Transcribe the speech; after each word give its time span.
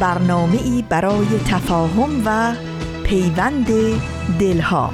برنامه 0.00 0.62
ای 0.64 0.84
برای 0.88 1.26
تفاهم 1.50 2.22
و 2.24 2.54
پیوند 3.04 3.66
دلها. 4.40 4.92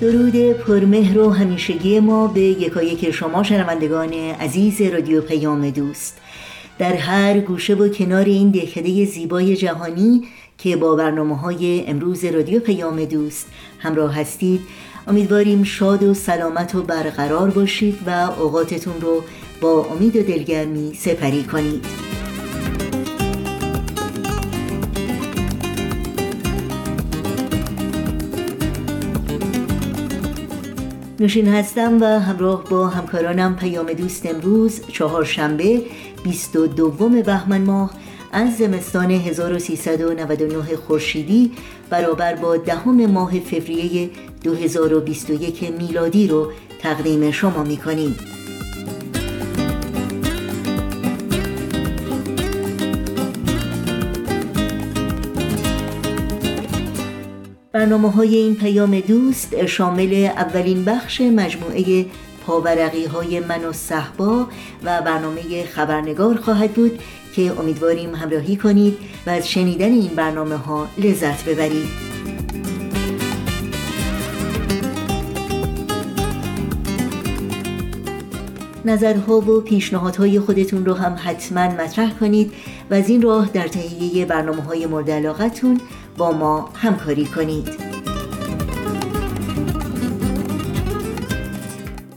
درود 0.00 0.52
پرمهر 0.52 1.18
و 1.18 1.30
همیشگی 1.30 2.00
ما 2.00 2.26
به 2.26 2.40
یکایک 2.40 3.10
شما 3.10 3.42
شنوندگان 3.42 4.12
عزیز 4.12 4.82
رادیو 4.82 5.22
پیام 5.22 5.70
دوست. 5.70 6.20
در 6.78 6.92
هر 6.92 7.40
گوشه 7.40 7.74
و 7.74 7.88
کنار 7.88 8.24
این 8.24 8.50
دهکده 8.50 9.04
زیبای 9.04 9.56
جهانی 9.56 10.22
که 10.58 10.76
با 10.76 10.94
برنامه 10.94 11.36
های 11.36 11.86
امروز 11.86 12.24
رادیو 12.24 12.60
پیام 12.60 13.04
دوست 13.04 13.46
همراه 13.78 14.14
هستید. 14.14 14.60
امیدواریم 15.06 15.62
شاد 15.62 16.02
و 16.02 16.14
سلامت 16.14 16.74
و 16.74 16.82
برقرار 16.82 17.50
باشید 17.50 17.98
و 18.06 18.10
اوقاتتون 18.10 19.00
رو 19.00 19.24
با 19.60 19.84
امید 19.84 20.16
و 20.16 20.22
دلگرمی 20.22 20.94
سپری 20.94 21.44
کنید. 21.44 21.84
نوشین 31.20 31.48
هستم 31.48 32.02
و 32.02 32.04
همراه 32.04 32.64
با 32.64 32.88
همکارانم 32.88 33.56
پیام 33.56 33.92
دوست 33.92 34.26
امروز 34.26 34.80
چهارشنبه 34.92 35.82
22 36.24 36.90
بهمن 37.22 37.60
ماه 37.60 37.90
از 38.32 38.56
زمستان 38.56 39.10
1399 39.10 40.76
خورشیدی 40.76 41.52
برابر 41.90 42.34
با 42.34 42.56
دهم 42.56 43.06
ماه 43.06 43.40
فوریه 43.40 44.10
2021 44.44 45.72
میلادی 45.78 46.26
رو 46.26 46.52
تقدیم 46.82 47.30
شما 47.30 47.62
می 47.62 47.76
کنیم. 47.76 48.16
برنامه 57.72 58.10
های 58.10 58.36
این 58.36 58.54
پیام 58.54 59.00
دوست 59.00 59.66
شامل 59.66 60.30
اولین 60.36 60.84
بخش 60.84 61.20
مجموعه 61.20 62.06
پاورقی 62.46 63.04
های 63.04 63.40
من 63.40 63.64
و 63.64 63.72
صحبا 63.72 64.46
و 64.84 65.02
برنامه 65.02 65.64
خبرنگار 65.64 66.36
خواهد 66.36 66.72
بود 66.72 66.98
که 67.38 67.60
امیدواریم 67.60 68.14
همراهی 68.14 68.56
کنید 68.56 68.98
و 69.26 69.30
از 69.30 69.48
شنیدن 69.48 69.92
این 69.92 70.10
برنامه 70.16 70.56
ها 70.56 70.88
لذت 70.98 71.44
ببرید. 71.44 71.88
نظرها 78.84 79.36
و 79.36 79.60
پیشنهادهای 79.60 80.40
خودتون 80.40 80.86
رو 80.86 80.94
هم 80.94 81.16
حتما 81.24 81.68
مطرح 81.68 82.18
کنید 82.18 82.52
و 82.90 82.94
از 82.94 83.08
این 83.08 83.22
راه 83.22 83.50
در 83.52 83.68
تهیه 83.68 84.24
برنامه 84.24 84.62
های 84.62 84.86
مورد 84.86 85.10
علاقتون 85.10 85.80
با 86.16 86.32
ما 86.32 86.70
همکاری 86.74 87.24
کنید. 87.24 87.68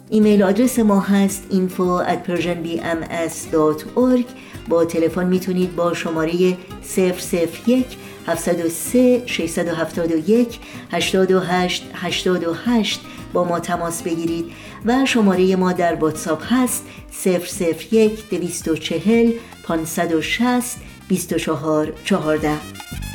ایمیل 0.10 0.44
آدرس 0.44 0.80
ما 0.80 1.00
هست 1.00 1.44
info 1.52 2.08
at 2.08 2.28
persianbms.org 2.28 4.41
با 4.70 4.86
تلفن 4.86 5.28
می‌تونید 5.28 5.76
با 5.76 5.94
شماره 5.94 6.34
001 6.34 7.86
703 8.28 9.24
671 9.26 10.60
828 10.92 11.84
828 11.94 13.02
با 13.34 13.44
ما 13.44 13.60
تماس 13.60 14.02
بگیرید 14.02 14.46
و 14.86 15.06
شماره 15.06 15.56
ما 15.56 15.72
در 15.72 15.96
واتساپ 15.96 16.44
هست 16.54 16.86
001 17.26 18.30
240 18.30 19.32
560 19.64 20.78
24 21.08 21.94
14 22.04 23.11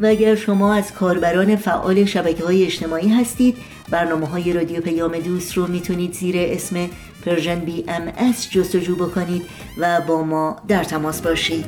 و 0.00 0.06
اگر 0.06 0.34
شما 0.34 0.74
از 0.74 0.92
کاربران 0.92 1.56
فعال 1.56 2.04
شبکه 2.04 2.44
های 2.44 2.64
اجتماعی 2.64 3.08
هستید 3.08 3.56
برنامه 3.90 4.26
های 4.26 4.52
رادیو 4.52 4.80
پیام 4.80 5.18
دوست 5.18 5.56
رو 5.56 5.66
می‌تونید 5.66 6.12
زیر 6.12 6.34
اسم 6.38 6.88
Persian 7.24 7.60
BMS 7.60 8.50
جستجو 8.50 8.96
بکنید 8.96 9.42
و 9.78 10.00
با 10.00 10.22
ما 10.22 10.56
در 10.68 10.84
تماس 10.84 11.22
باشید. 11.22 11.64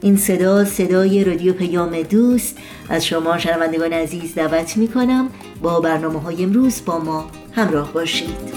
این 0.00 0.16
صدا 0.16 0.64
صدای 0.64 1.24
رادیو 1.24 1.52
پیام 1.52 2.02
دوست. 2.02 2.56
از 2.88 3.06
شما 3.06 3.38
شنوندگان 3.38 3.92
عزیز 3.92 4.34
دعوت 4.34 4.76
می 4.76 4.88
کنم 4.88 5.28
با 5.62 5.80
برنامه 5.80 6.20
های 6.20 6.44
امروز 6.44 6.82
با 6.86 6.98
ما 6.98 7.30
همراه 7.52 7.92
باشید. 7.92 8.55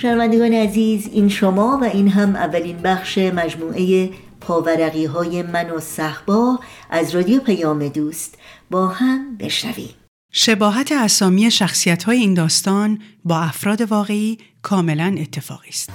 شنوندگان 0.00 0.52
عزیز 0.52 1.08
این 1.12 1.28
شما 1.28 1.78
و 1.82 1.84
این 1.84 2.08
هم 2.08 2.36
اولین 2.36 2.76
بخش 2.76 3.18
مجموعه 3.18 4.10
پاورقی 4.40 5.04
های 5.04 5.42
من 5.42 5.70
و 5.70 5.80
صحبا 5.80 6.58
از 6.90 7.14
رادیو 7.14 7.40
پیام 7.40 7.88
دوست 7.88 8.38
با 8.70 8.86
هم 8.86 9.36
بشنویم 9.36 9.90
شباهت 10.32 10.92
اسامی 10.92 11.50
شخصیت 11.50 12.04
های 12.04 12.18
این 12.18 12.34
داستان 12.34 12.98
با 13.24 13.38
افراد 13.38 13.80
واقعی 13.80 14.38
کاملا 14.62 15.16
اتفاقی 15.18 15.68
است. 15.68 15.90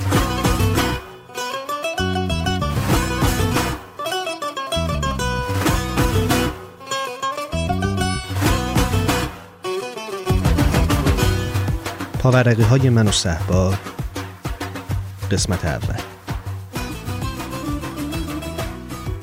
پاورقی 12.20 12.64
های 12.64 12.90
من 12.90 13.08
و 13.08 13.12
صحبا 13.12 13.74
قسمت 15.34 15.66
اول. 15.66 16.00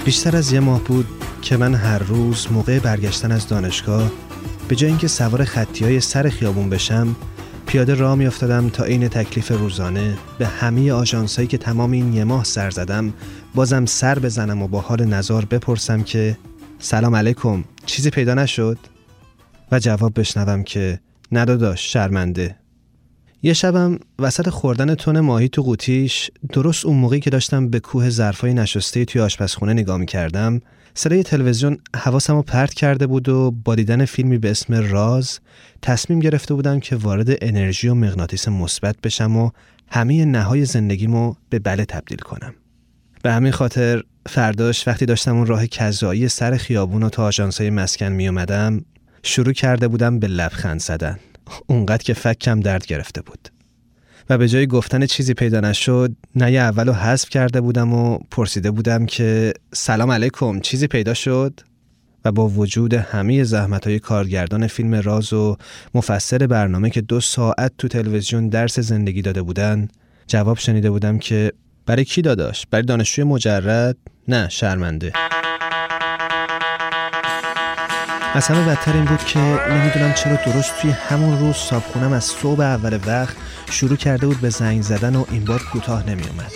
بیشتر 0.04 0.36
از 0.36 0.52
یه 0.52 0.60
ماه 0.60 0.84
بود 0.84 1.06
که 1.42 1.56
من 1.56 1.74
هر 1.74 1.98
روز 1.98 2.46
موقع 2.52 2.78
برگشتن 2.78 3.32
از 3.32 3.48
دانشگاه 3.48 4.10
به 4.68 4.76
جای 4.76 4.90
اینکه 4.90 5.08
سوار 5.08 5.44
خطی 5.44 5.84
های 5.84 6.00
سر 6.00 6.28
خیابون 6.28 6.70
بشم 6.70 7.16
پیاده 7.66 7.94
راه 7.94 8.14
میافتادم 8.14 8.68
تا 8.68 8.84
عین 8.84 9.08
تکلیف 9.08 9.50
روزانه 9.50 10.18
به 10.38 10.46
همه 10.46 10.92
آژانسایی 10.92 11.48
که 11.48 11.58
تمام 11.58 11.90
این 11.90 12.12
یه 12.12 12.24
ماه 12.24 12.44
سر 12.44 12.70
زدم 12.70 13.12
بازم 13.54 13.86
سر 13.86 14.18
بزنم 14.18 14.62
و 14.62 14.68
با 14.68 14.80
حال 14.80 15.04
نظار 15.04 15.44
بپرسم 15.44 16.02
که 16.02 16.36
سلام 16.78 17.16
علیکم 17.16 17.64
چیزی 17.86 18.10
پیدا 18.10 18.34
نشد؟ 18.34 18.78
و 19.72 19.78
جواب 19.78 20.20
بشنوم 20.20 20.62
که 20.62 21.00
نداداش 21.32 21.92
شرمنده. 21.92 22.56
یه 23.42 23.52
شبم 23.52 23.98
وسط 24.19 24.48
خوردن 24.48 24.94
تون 24.94 25.20
ماهی 25.20 25.48
تو 25.48 25.62
قوطیش 25.62 26.31
درست 26.52 26.87
اون 26.87 26.96
موقعی 26.96 27.20
که 27.20 27.31
داشتم 27.31 27.69
به 27.69 27.81
کوه 27.81 28.10
ظرفای 28.10 28.54
نشسته 28.54 29.04
توی 29.04 29.20
آشپزخونه 29.20 29.72
نگاه 29.72 29.96
می 29.98 30.06
کردم 30.06 30.60
صدای 30.94 31.22
تلویزیون 31.22 31.78
حواسم 31.96 32.34
رو 32.34 32.42
پرت 32.42 32.75
کرده 32.75 33.06
بود 33.06 33.28
و 33.28 33.50
با 33.50 33.75
دیدن 33.75 34.04
فیلمی 34.04 34.38
به 34.38 34.50
اسم 34.50 34.75
راز 34.75 35.40
تصمیم 35.82 36.20
گرفته 36.20 36.54
بودم 36.54 36.81
که 36.81 36.96
وارد 36.96 37.44
انرژی 37.44 37.88
و 37.88 37.94
مغناطیس 37.94 38.48
مثبت 38.48 38.96
بشم 39.02 39.37
و 39.37 39.50
همه 39.88 40.25
نهای 40.25 40.64
زندگیمو 40.64 41.34
به 41.50 41.58
بله 41.58 41.84
تبدیل 41.84 42.19
کنم. 42.19 42.54
به 43.22 43.32
همین 43.32 43.52
خاطر 43.52 44.02
فرداش 44.26 44.88
وقتی 44.88 45.06
داشتم 45.06 45.37
اون 45.37 45.46
راه 45.46 45.66
کذایی 45.66 46.28
سر 46.28 46.56
خیابون 46.56 47.02
و 47.02 47.08
تا 47.08 47.25
آژانسای 47.25 47.70
مسکن 47.70 48.08
می 48.08 48.28
اومدم 48.28 48.84
شروع 49.22 49.52
کرده 49.52 49.88
بودم 49.88 50.19
به 50.19 50.26
لبخند 50.26 50.81
زدن. 50.81 51.19
اونقدر 51.67 52.02
که 52.02 52.14
فکم 52.14 52.61
درد 52.61 52.87
گرفته 52.87 53.23
بود. 53.23 53.49
و 54.31 54.38
به 54.38 54.49
جای 54.49 54.67
گفتن 54.67 55.06
چیزی 55.06 55.35
پیدا 55.35 55.61
نشد 55.61 56.12
نه 56.37 56.47
اول 56.47 56.87
رو 56.87 56.93
حذف 56.93 57.29
کرده 57.29 57.61
بودم 57.61 57.93
و 57.93 58.19
پرسیده 58.31 58.70
بودم 58.70 59.06
که 59.06 59.52
سلام 59.73 60.11
علیکم 60.11 60.61
چیزی 60.61 60.87
پیدا 60.87 61.14
شد 61.14 61.61
و 62.25 62.32
با 62.32 62.49
وجود 62.49 62.94
همه 62.94 63.44
زحمت 63.44 63.87
های 63.87 63.99
کارگردان 63.99 64.67
فیلم 64.67 64.94
راز 64.94 65.32
و 65.32 65.56
مفسر 65.94 66.38
برنامه 66.38 66.91
که 66.91 67.00
دو 67.00 67.20
ساعت 67.20 67.73
تو 67.79 67.88
تلویزیون 67.88 68.49
درس 68.49 68.79
زندگی 68.79 69.23
داده 69.23 69.43
بودن 69.43 69.88
جواب 70.26 70.58
شنیده 70.58 70.91
بودم 70.91 71.19
که 71.19 71.52
برای 71.87 72.05
کی 72.05 72.23
داداش؟ 72.23 72.67
برای 72.70 72.85
دانشجوی 72.85 73.25
مجرد؟ 73.25 73.97
نه 74.29 74.49
شرمنده 74.49 75.12
از 78.34 78.46
همه 78.46 78.64
بدتر 78.64 78.92
این 78.92 79.04
بود 79.04 79.24
که 79.24 79.38
نمی‌دونم 79.38 80.12
چرا 80.12 80.36
درست 80.36 80.72
توی 80.80 80.90
همون 80.90 81.38
روز 81.38 81.56
صابخونم 81.56 82.12
از 82.12 82.24
صبح 82.24 82.60
اول 82.60 82.98
وقت 83.06 83.36
شروع 83.70 83.96
کرده 83.96 84.26
بود 84.26 84.40
به 84.40 84.50
زنگ 84.50 84.82
زدن 84.82 85.16
و 85.16 85.24
این 85.30 85.44
بار 85.44 85.62
کوتاه 85.72 86.06
نمیومد 86.06 86.52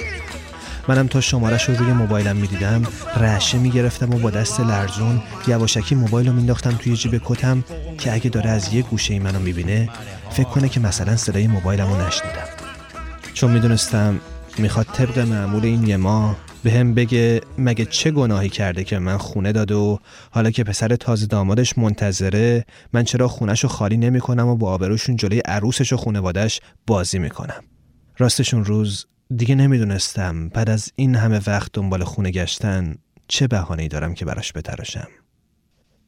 منم 0.88 1.06
تا 1.06 1.20
شمارش 1.20 1.68
رو 1.68 1.76
روی 1.76 1.92
موبایلم 1.92 2.36
می‌دیدم 2.36 2.82
رعشه 3.16 3.58
می‌گرفتم 3.58 4.14
و 4.14 4.18
با 4.18 4.30
دست 4.30 4.60
لرزون 4.60 5.22
یواشکی 5.46 5.94
موبایل 5.94 6.28
رو 6.28 6.32
مینداختم 6.32 6.70
توی 6.70 6.96
جیب 6.96 7.22
کتم 7.24 7.64
که 7.98 8.12
اگه 8.12 8.30
داره 8.30 8.50
از 8.50 8.74
یه 8.74 8.82
گوشه 8.82 9.12
ای 9.14 9.20
منو 9.20 9.38
می‌بینه 9.38 9.88
فکر 10.30 10.48
کنه 10.48 10.68
که 10.68 10.80
مثلا 10.80 11.16
صدای 11.16 11.46
موبایلم 11.46 11.88
رو 11.88 12.06
نشنیدم. 12.06 12.46
چون 13.34 13.50
می‌دونستم 13.50 14.20
می‌خواد 14.58 14.86
طبق 14.92 15.18
معمول 15.18 15.64
این 15.64 15.86
یه 15.86 15.96
ماه 15.96 16.36
به 16.64 16.72
هم 16.72 16.94
بگه 16.94 17.40
مگه 17.58 17.84
چه 17.84 18.10
گناهی 18.10 18.48
کرده 18.48 18.84
که 18.84 18.98
من 18.98 19.16
خونه 19.16 19.52
داد 19.52 19.72
و 19.72 19.98
حالا 20.30 20.50
که 20.50 20.64
پسر 20.64 20.96
تازه 20.96 21.26
دامادش 21.26 21.78
منتظره 21.78 22.64
من 22.92 23.04
چرا 23.04 23.28
خونش 23.28 23.60
رو 23.60 23.68
خالی 23.68 23.96
نمی 23.96 24.20
کنم 24.20 24.46
و 24.46 24.56
با 24.56 24.70
آبروشون 24.70 25.16
جلوی 25.16 25.38
عروسش 25.38 25.92
و 25.92 25.96
خونوادش 25.96 26.60
بازی 26.86 27.18
می‌کنم؟ 27.18 27.64
راستشون 28.18 28.64
روز 28.64 29.06
دیگه 29.36 29.54
نمی‌دونستم 29.54 30.48
بعد 30.48 30.70
از 30.70 30.92
این 30.96 31.14
همه 31.14 31.40
وقت 31.46 31.70
دنبال 31.72 32.04
خونه 32.04 32.30
گشتن 32.30 32.94
چه 33.28 33.46
بهانه‌ای 33.46 33.88
دارم 33.88 34.14
که 34.14 34.24
براش 34.24 34.52
بتراشم. 34.52 35.08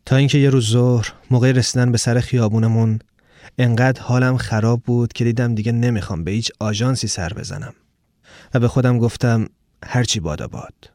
تا 0.06 0.16
اینکه 0.16 0.38
یه 0.38 0.50
روز 0.50 0.70
ظهر 0.70 1.12
موقع 1.30 1.52
رسیدن 1.52 1.92
به 1.92 1.98
سر 1.98 2.20
خیابونمون 2.20 2.98
انقدر 3.58 4.02
حالم 4.02 4.36
خراب 4.36 4.82
بود 4.82 5.12
که 5.12 5.24
دیدم 5.24 5.54
دیگه 5.54 5.72
نمی‌خوام 5.72 6.24
به 6.24 6.30
هیچ 6.30 6.50
آژانسی 6.60 7.08
سر 7.08 7.32
بزنم. 7.32 7.74
و 8.54 8.60
به 8.60 8.68
خودم 8.68 8.98
گفتم 8.98 9.46
هرچی 9.88 10.20
بادا 10.20 10.46
باد. 10.46 10.90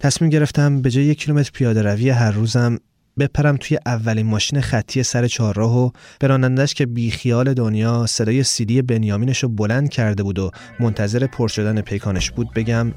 تصمیم 0.00 0.30
گرفتم 0.30 0.82
به 0.82 0.90
جای 0.90 1.04
یک 1.04 1.18
کیلومتر 1.18 1.50
پیاده 1.54 1.82
روی 1.82 2.10
هر 2.10 2.30
روزم 2.30 2.78
بپرم 3.18 3.56
توی 3.56 3.78
اولین 3.86 4.26
ماشین 4.26 4.60
خطی 4.60 5.02
سر 5.02 5.26
چهارراه 5.26 5.78
و 5.78 5.90
به 6.18 6.26
رانندش 6.26 6.74
که 6.74 6.86
بیخیال 6.86 7.54
دنیا 7.54 8.06
صدای 8.06 8.42
سیدی 8.42 8.82
بنیامینش 8.82 9.42
رو 9.42 9.48
بلند 9.48 9.88
کرده 9.88 10.22
بود 10.22 10.38
و 10.38 10.50
منتظر 10.80 11.26
پر 11.26 11.48
شدن 11.48 11.80
پیکانش 11.80 12.30
بود 12.30 12.54
بگم 12.54 12.92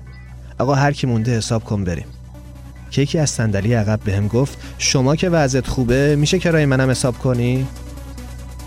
آقا 0.59 0.75
هر 0.75 0.91
کی 0.91 1.07
مونده 1.07 1.37
حساب 1.37 1.63
کن 1.63 1.83
بریم. 1.83 2.05
که 2.91 3.01
یکی 3.01 3.19
از 3.19 3.29
صندلی 3.29 3.73
عقب 3.73 3.99
بهم 4.05 4.27
گفت 4.27 4.57
شما 4.77 5.15
که 5.15 5.29
وضعت 5.29 5.67
خوبه 5.67 6.15
میشه 6.15 6.39
کرای 6.39 6.65
منم 6.65 6.89
حساب 6.89 7.17
کنی؟ 7.17 7.67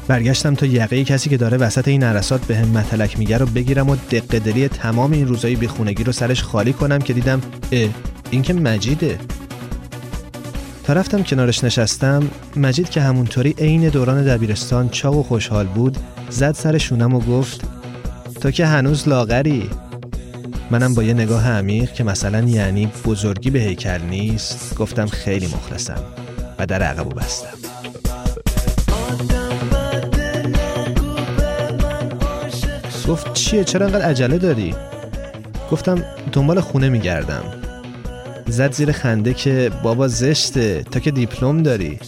برگشتم 0.08 0.54
تا 0.54 0.66
یقه 0.66 1.04
کسی 1.04 1.30
که 1.30 1.36
داره 1.36 1.56
وسط 1.56 1.88
این 1.88 2.02
عرصات 2.02 2.44
به 2.46 2.56
هم 2.56 2.68
متلک 2.68 3.18
میگه 3.18 3.38
رو 3.38 3.46
بگیرم 3.46 3.90
و 3.90 3.96
دقه 3.96 4.38
دلی 4.38 4.68
تمام 4.68 5.12
این 5.12 5.28
روزای 5.28 5.56
بیخونگی 5.56 6.04
رو 6.04 6.12
سرش 6.12 6.42
خالی 6.42 6.72
کنم 6.72 6.98
که 6.98 7.12
دیدم 7.12 7.40
اه 7.72 7.88
این 8.30 8.42
که 8.42 8.54
مجیده. 8.54 9.18
تا 10.84 10.92
رفتم 10.92 11.22
کنارش 11.22 11.64
نشستم 11.64 12.30
مجید 12.56 12.90
که 12.90 13.00
همونطوری 13.00 13.54
عین 13.58 13.88
دوران 13.88 14.24
دبیرستان 14.24 14.88
چاق 14.88 15.16
و 15.16 15.22
خوشحال 15.22 15.66
بود 15.66 15.96
زد 16.30 16.54
سر 16.54 16.78
شونم 16.78 17.14
و 17.14 17.20
گفت 17.20 17.60
تو 18.40 18.50
که 18.50 18.66
هنوز 18.66 19.08
لاغری. 19.08 19.70
منم 20.70 20.94
با 20.94 21.02
یه 21.02 21.14
نگاه 21.14 21.48
عمیق 21.48 21.92
که 21.92 22.04
مثلا 22.04 22.40
یعنی 22.40 22.88
بزرگی 23.04 23.50
به 23.50 23.58
هیکل 23.58 24.02
نیست 24.02 24.74
گفتم 24.74 25.06
خیلی 25.06 25.46
مخلصم 25.46 26.02
و 26.58 26.66
در 26.66 26.82
عقبو 26.82 27.10
بستم. 27.10 27.65
گفت 33.08 33.34
چیه؟ 33.34 33.64
چرا 33.64 33.86
انقدر 33.86 34.04
عجله 34.04 34.38
داری؟ 34.38 34.74
گفتم 35.70 36.04
دنبال 36.32 36.60
خونه 36.60 36.88
میگردم. 36.88 37.42
زد 38.46 38.72
زیر 38.72 38.92
خنده 38.92 39.34
که 39.34 39.70
بابا 39.82 40.08
زشته 40.08 40.82
تا 40.82 41.00
که 41.00 41.10
دیپلم 41.10 41.62
داری. 41.62 41.98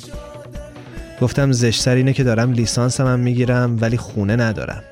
گفتم 1.21 1.53
زشتر 1.53 1.95
اینه 1.95 2.13
که 2.13 2.25
دارم 2.25 2.53
لیسانسم 2.53 3.07
هم 3.07 3.19
می‌گیرم 3.19 3.79
ولی 3.81 3.97
خونه 3.97 4.37
ندارم. 4.37 4.83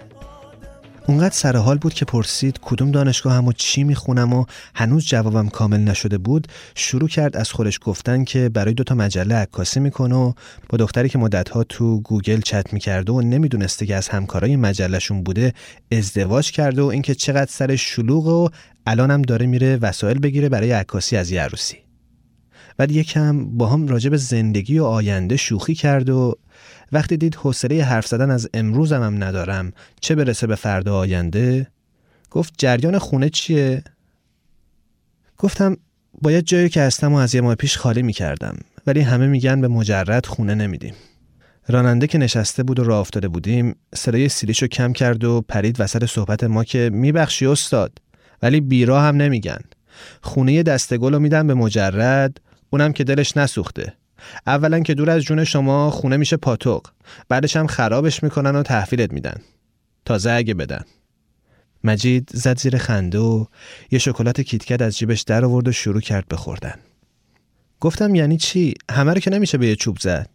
اونقدر 1.08 1.34
سر 1.34 1.56
حال 1.56 1.78
بود 1.78 1.94
که 1.94 2.04
پرسید 2.04 2.58
کدوم 2.62 2.90
دانشگاه 2.90 3.34
هم 3.34 3.46
و 3.46 3.52
چی 3.52 3.84
می‌خونم 3.84 4.32
و 4.32 4.44
هنوز 4.74 5.06
جوابم 5.06 5.48
کامل 5.48 5.80
نشده 5.80 6.18
بود 6.18 6.48
شروع 6.74 7.08
کرد 7.08 7.36
از 7.36 7.52
خودش 7.52 7.78
گفتن 7.82 8.24
که 8.24 8.48
برای 8.48 8.74
دوتا 8.74 8.94
مجله 8.94 9.34
عکاسی 9.34 9.80
می‌کنه 9.80 10.14
و 10.14 10.32
با 10.68 10.78
دختری 10.78 11.08
که 11.08 11.18
مدتها 11.18 11.64
تو 11.64 12.00
گوگل 12.00 12.40
چت 12.40 12.72
می‌کرده 12.72 13.12
و 13.12 13.20
نمی‌دونسته 13.20 13.86
که 13.86 13.96
از 13.96 14.08
همکارای 14.08 14.56
مجلهشون 14.56 15.22
بوده 15.22 15.52
ازدواج 15.92 16.50
کرده 16.50 16.82
و 16.82 16.86
اینکه 16.86 17.14
چقدر 17.14 17.50
سر 17.50 17.76
شلوغ 17.76 18.26
و 18.26 18.48
الانم 18.86 19.22
داره 19.22 19.46
میره 19.46 19.76
وسایل 19.76 20.18
بگیره 20.18 20.48
برای 20.48 20.72
عکاسی 20.72 21.16
از 21.16 21.30
یه 21.30 21.42
عروسی. 21.42 21.76
بعد 22.76 22.92
یکم 22.92 23.56
با 23.56 23.66
هم 23.66 23.88
راجع 23.88 24.10
به 24.10 24.16
زندگی 24.16 24.78
و 24.78 24.84
آینده 24.84 25.36
شوخی 25.36 25.74
کرد 25.74 26.10
و 26.10 26.38
وقتی 26.92 27.16
دید 27.16 27.34
حوصله 27.34 27.84
حرف 27.84 28.06
زدن 28.06 28.30
از 28.30 28.48
امروزم 28.54 29.02
هم 29.02 29.24
ندارم 29.24 29.72
چه 30.00 30.14
برسه 30.14 30.46
به 30.46 30.54
فردا 30.54 30.96
آینده؟ 30.96 31.66
گفت 32.30 32.54
جریان 32.58 32.98
خونه 32.98 33.28
چیه؟ 33.28 33.82
گفتم 35.38 35.76
باید 36.22 36.44
جایی 36.44 36.68
که 36.68 36.82
هستم 36.82 37.12
و 37.12 37.16
از 37.16 37.34
یه 37.34 37.40
ماه 37.40 37.54
پیش 37.54 37.78
خالی 37.78 38.02
می 38.02 38.12
کردم 38.12 38.56
ولی 38.86 39.00
همه 39.00 39.26
میگن 39.26 39.60
به 39.60 39.68
مجرد 39.68 40.26
خونه 40.26 40.54
نمیدیم. 40.54 40.94
راننده 41.68 42.06
که 42.06 42.18
نشسته 42.18 42.62
بود 42.62 42.78
و 42.78 42.84
راه 42.84 43.00
افتاده 43.00 43.28
بودیم 43.28 43.76
صدای 43.94 44.28
سیلیشو 44.28 44.66
کم 44.66 44.92
کرد 44.92 45.24
و 45.24 45.40
پرید 45.48 45.80
وسط 45.80 46.04
صحبت 46.04 46.44
ما 46.44 46.64
که 46.64 46.90
میبخشی 46.92 47.46
استاد 47.46 47.98
ولی 48.42 48.60
بیرا 48.60 49.02
هم 49.02 49.16
نمیگن. 49.16 49.60
خونه 50.22 50.62
دستگل 50.62 51.12
رو 51.12 51.18
میدن 51.18 51.46
به 51.46 51.54
مجرد 51.54 52.40
اونم 52.70 52.92
که 52.92 53.04
دلش 53.04 53.36
نسوخته. 53.36 53.92
اولا 54.46 54.80
که 54.80 54.94
دور 54.94 55.10
از 55.10 55.22
جون 55.22 55.44
شما 55.44 55.90
خونه 55.90 56.16
میشه 56.16 56.36
پاتوق. 56.36 56.86
بعدش 57.28 57.56
هم 57.56 57.66
خرابش 57.66 58.22
می‌کنن 58.22 58.56
و 58.56 58.62
تحویلت 58.62 59.12
میدن. 59.12 59.40
تازه 60.04 60.30
اگه 60.30 60.54
بدن. 60.54 60.84
مجید 61.84 62.30
زد 62.34 62.58
زیر 62.58 62.78
خنده 62.78 63.18
و 63.18 63.44
یه 63.90 63.98
شکلات 63.98 64.40
کیتکت 64.40 64.82
از 64.82 64.98
جیبش 64.98 65.22
در 65.22 65.44
آورد 65.44 65.68
و 65.68 65.72
شروع 65.72 66.00
کرد 66.00 66.28
بخوردن 66.28 66.74
گفتم 67.80 68.14
یعنی 68.14 68.36
چی؟ 68.36 68.74
همه 68.90 69.14
رو 69.14 69.20
که 69.20 69.30
نمیشه 69.30 69.58
به 69.58 69.66
یه 69.66 69.76
چوب 69.76 69.98
زد. 70.00 70.28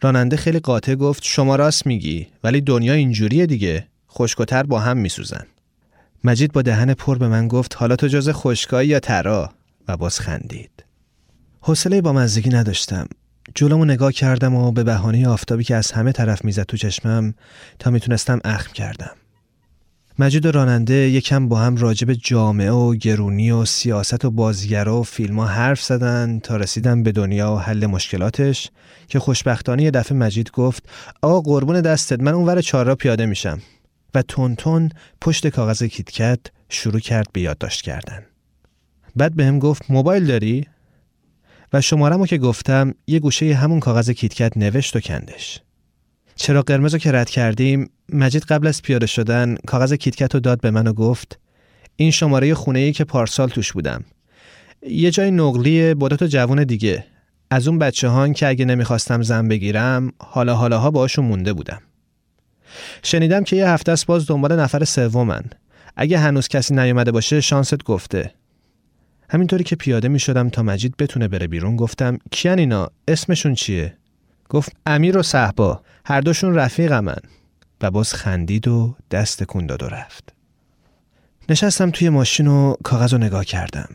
راننده 0.00 0.36
خیلی 0.36 0.58
قاطع 0.58 0.94
گفت 0.94 1.22
شما 1.24 1.56
راست 1.56 1.86
میگی 1.86 2.26
ولی 2.44 2.60
دنیا 2.60 2.92
اینجوریه 2.92 3.46
دیگه. 3.46 3.86
خشکتر 4.10 4.62
با 4.62 4.80
هم 4.80 4.96
میسوزن. 4.96 5.46
مجید 6.24 6.52
با 6.52 6.62
دهن 6.62 6.94
پر 6.94 7.18
به 7.18 7.28
من 7.28 7.48
گفت 7.48 7.76
حالا 7.76 7.96
تو 7.96 8.08
جز 8.08 8.30
خشکایی 8.30 8.88
یا 8.88 9.00
ترا 9.00 9.52
و 9.88 9.96
باز 9.96 10.20
خندید. 10.20 10.84
حوصله 11.64 12.00
با 12.00 12.12
مزدگی 12.12 12.50
نداشتم. 12.50 13.06
جلومو 13.54 13.84
نگاه 13.84 14.12
کردم 14.12 14.54
و 14.54 14.72
به 14.72 14.84
بهانه 14.84 15.28
آفتابی 15.28 15.64
که 15.64 15.76
از 15.76 15.92
همه 15.92 16.12
طرف 16.12 16.44
می‌زد 16.44 16.62
تو 16.62 16.76
چشمم 16.76 17.34
تا 17.78 17.90
می‌تونستم 17.90 18.40
اخم 18.44 18.72
کردم. 18.72 19.10
مجید 20.18 20.46
و 20.46 20.50
راننده 20.50 20.94
یکم 20.94 21.48
با 21.48 21.58
هم 21.58 21.76
راجب 21.76 22.12
جامعه 22.12 22.70
و 22.70 22.94
گرونی 22.94 23.50
و 23.50 23.64
سیاست 23.64 24.24
و 24.24 24.30
بازیگرا 24.30 25.00
و 25.00 25.02
فیلم 25.02 25.38
ها 25.38 25.46
حرف 25.46 25.82
زدن 25.82 26.38
تا 26.38 26.56
رسیدم 26.56 27.02
به 27.02 27.12
دنیا 27.12 27.54
و 27.54 27.58
حل 27.58 27.86
مشکلاتش 27.86 28.70
که 29.08 29.18
خوشبختانه 29.18 29.82
یه 29.82 29.90
دفعه 29.90 30.18
مجید 30.18 30.50
گفت 30.50 30.88
آقا 31.22 31.40
قربون 31.40 31.80
دستت 31.80 32.20
من 32.20 32.34
اونور 32.34 32.60
چهار 32.60 32.94
پیاده 32.94 33.26
میشم. 33.26 33.60
و 34.14 34.22
تون 34.22 34.90
پشت 35.20 35.48
کاغذ 35.48 35.82
کیتکت 35.82 36.40
شروع 36.68 37.00
کرد 37.00 37.26
به 37.32 37.40
یادداشت 37.40 37.82
کردن. 37.82 38.22
بعد 39.16 39.34
بهم 39.34 39.58
گفت 39.58 39.90
موبایل 39.90 40.26
داری؟ 40.26 40.66
و 41.72 41.80
شمارمو 41.80 42.26
که 42.26 42.38
گفتم 42.38 42.94
یه 43.06 43.18
گوشه 43.18 43.54
همون 43.54 43.80
کاغذ 43.80 44.10
KitKat 44.10 44.56
نوشت 44.56 44.96
و 44.96 45.00
کندش. 45.00 45.60
چراغ 46.36 46.62
قرمز 46.62 46.92
رو 46.92 46.98
که 46.98 47.12
رد 47.12 47.30
کردیم 47.30 47.90
مجید 48.08 48.42
قبل 48.42 48.66
از 48.66 48.82
پیاده 48.82 49.06
شدن 49.06 49.56
کاغذ 49.66 49.92
KitKat 49.92 50.34
رو 50.34 50.40
داد 50.40 50.60
به 50.60 50.70
من 50.70 50.86
و 50.86 50.92
گفت 50.92 51.38
این 51.96 52.10
شماره 52.10 52.54
خونه 52.54 52.78
ای 52.78 52.92
که 52.92 53.04
پارسال 53.04 53.48
توش 53.48 53.72
بودم. 53.72 54.04
یه 54.88 55.10
جای 55.10 55.30
نقلی 55.30 55.94
با 55.94 56.08
تا 56.08 56.26
جوون 56.26 56.64
دیگه 56.64 57.04
از 57.50 57.68
اون 57.68 57.78
بچه 57.78 58.08
هان 58.08 58.32
که 58.32 58.48
اگه 58.48 58.64
نمی‌خواستم 58.64 59.22
زن 59.22 59.48
بگیرم 59.48 60.12
حالا 60.18 60.54
حالاها 60.54 60.90
باشون 60.90 61.24
مونده 61.24 61.52
بودم 61.52 61.82
شنیدم 63.02 63.44
که 63.44 63.56
یه 63.56 63.68
هفته 63.68 63.92
است 63.92 64.06
باز 64.06 64.26
دنبال 64.26 64.60
نفر 64.60 64.84
سومن 64.84 65.42
اگه 65.96 66.18
هنوز 66.18 66.48
کسی 66.48 66.74
نیومده 66.74 67.12
باشه 67.12 67.40
شانست 67.40 67.84
گفته 67.84 68.34
همینطوری 69.32 69.64
که 69.64 69.76
پیاده 69.76 70.08
می 70.08 70.18
شدم 70.18 70.48
تا 70.48 70.62
مجید 70.62 70.96
بتونه 70.96 71.28
بره 71.28 71.46
بیرون 71.46 71.76
گفتم 71.76 72.18
کیان 72.30 72.58
اینا؟ 72.58 72.90
اسمشون 73.08 73.54
چیه؟ 73.54 73.96
گفت 74.48 74.72
امیر 74.86 75.18
و 75.18 75.22
صحبا 75.22 75.82
هر 76.04 76.20
دوشون 76.20 76.54
رفیقمن. 76.54 77.20
و 77.80 77.90
باز 77.90 78.14
خندید 78.14 78.68
و 78.68 78.96
دست 79.10 79.44
کن 79.44 79.66
داد 79.66 79.82
و 79.82 79.86
رفت. 79.86 80.32
نشستم 81.48 81.90
توی 81.90 82.08
ماشین 82.08 82.46
و 82.46 82.74
کاغذ 82.84 83.12
رو 83.12 83.18
نگاه 83.18 83.44
کردم. 83.44 83.88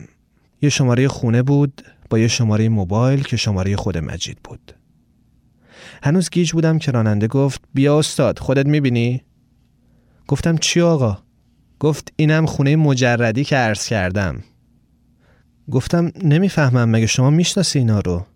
یه 0.62 0.68
شماره 0.68 1.08
خونه 1.08 1.42
بود 1.42 1.82
با 2.10 2.18
یه 2.18 2.28
شماره 2.28 2.68
موبایل 2.68 3.22
که 3.22 3.36
شماره 3.36 3.76
خود 3.76 3.98
مجید 3.98 4.38
بود. 4.44 4.72
هنوز 6.02 6.30
گیج 6.30 6.52
بودم 6.52 6.78
که 6.78 6.92
راننده 6.92 7.26
گفت 7.26 7.60
بیا 7.74 7.98
استاد 7.98 8.38
خودت 8.38 8.66
می‌بینی؟ 8.66 9.22
گفتم 10.28 10.56
چی 10.56 10.80
آقا؟ 10.80 11.18
گفت 11.80 12.12
اینم 12.16 12.46
خونه 12.46 12.76
مجردی 12.76 13.44
که 13.44 13.56
عرض 13.56 13.86
کردم. 13.86 14.42
گفتم 15.70 16.12
نمی‌فهمم 16.24 16.90
مگه 16.90 17.06
شما 17.06 17.30
می‌شناسی 17.30 17.78
اینا 17.78 18.00
رو؟ 18.00 18.26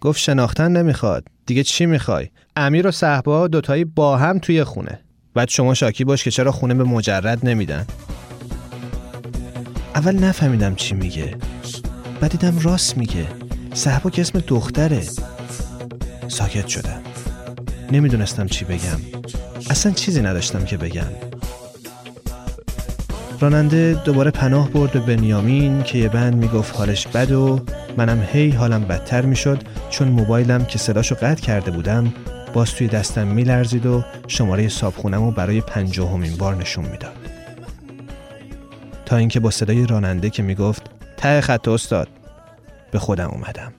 گفت 0.00 0.20
شناختن 0.20 0.72
نمی‌خواد. 0.72 1.26
دیگه 1.46 1.62
چی 1.62 1.86
می‌خوای؟ 1.86 2.28
امیر 2.56 2.86
و 2.86 2.90
صحبا 2.90 3.48
دوتایی 3.48 3.84
با 3.84 4.16
هم 4.16 4.38
توی 4.38 4.64
خونه. 4.64 5.00
بعد 5.34 5.48
شما 5.48 5.74
شاکی 5.74 6.04
باش 6.04 6.24
که 6.24 6.30
چرا 6.30 6.52
خونه 6.52 6.74
به 6.74 6.84
مجرد 6.84 7.46
نمیدن. 7.46 7.86
اول 9.94 10.18
نفهمیدم 10.18 10.74
چی 10.74 10.94
میگه. 10.94 11.36
بعد 12.20 12.30
دیدم 12.30 12.58
راست 12.58 12.96
میگه. 12.96 13.26
صحبا 13.74 14.10
که 14.10 14.22
اسم 14.22 14.38
دختره. 14.46 15.02
ساکت 16.28 16.68
شدم. 16.68 17.00
نمی‌دونستم 17.92 18.46
چی 18.46 18.64
بگم. 18.64 19.00
اصلا 19.70 19.92
چیزی 19.92 20.22
نداشتم 20.22 20.64
که 20.64 20.76
بگم. 20.76 21.06
راننده 23.40 24.02
دوباره 24.04 24.30
پناه 24.30 24.70
برد 24.70 24.92
به 24.92 25.00
بنیامین 25.00 25.82
که 25.82 25.98
یه 25.98 26.08
بند 26.08 26.34
می‌گفت 26.34 26.76
حالش 26.76 27.06
بد 27.06 27.32
و 27.32 27.60
منم 27.96 28.22
هی 28.32 28.50
حالم 28.50 28.84
بدتر 28.84 29.24
می‌شد 29.24 29.62
چون 29.90 30.08
موبایلم 30.08 30.64
که 30.64 30.78
صداشو 30.78 31.14
قطع 31.14 31.42
کرده 31.42 31.70
بودم 31.70 32.14
باز 32.54 32.74
توی 32.74 32.88
دستم 32.88 33.26
میلرزید 33.26 33.86
و 33.86 34.04
شماره 34.28 34.68
صابخونم 34.68 35.24
رو 35.24 35.30
برای 35.30 35.60
پنجاهمین 35.60 36.36
بار 36.36 36.54
نشون 36.54 36.84
می‌داد. 36.84 37.16
تا 39.06 39.16
اینکه 39.16 39.40
با 39.40 39.50
صدای 39.50 39.86
راننده 39.86 40.30
که 40.30 40.42
می‌گفت 40.42 40.90
ته 41.16 41.40
خط 41.40 41.68
استاد 41.68 42.08
به 42.90 42.98
خودم 42.98 43.28
اومدم. 43.28 43.72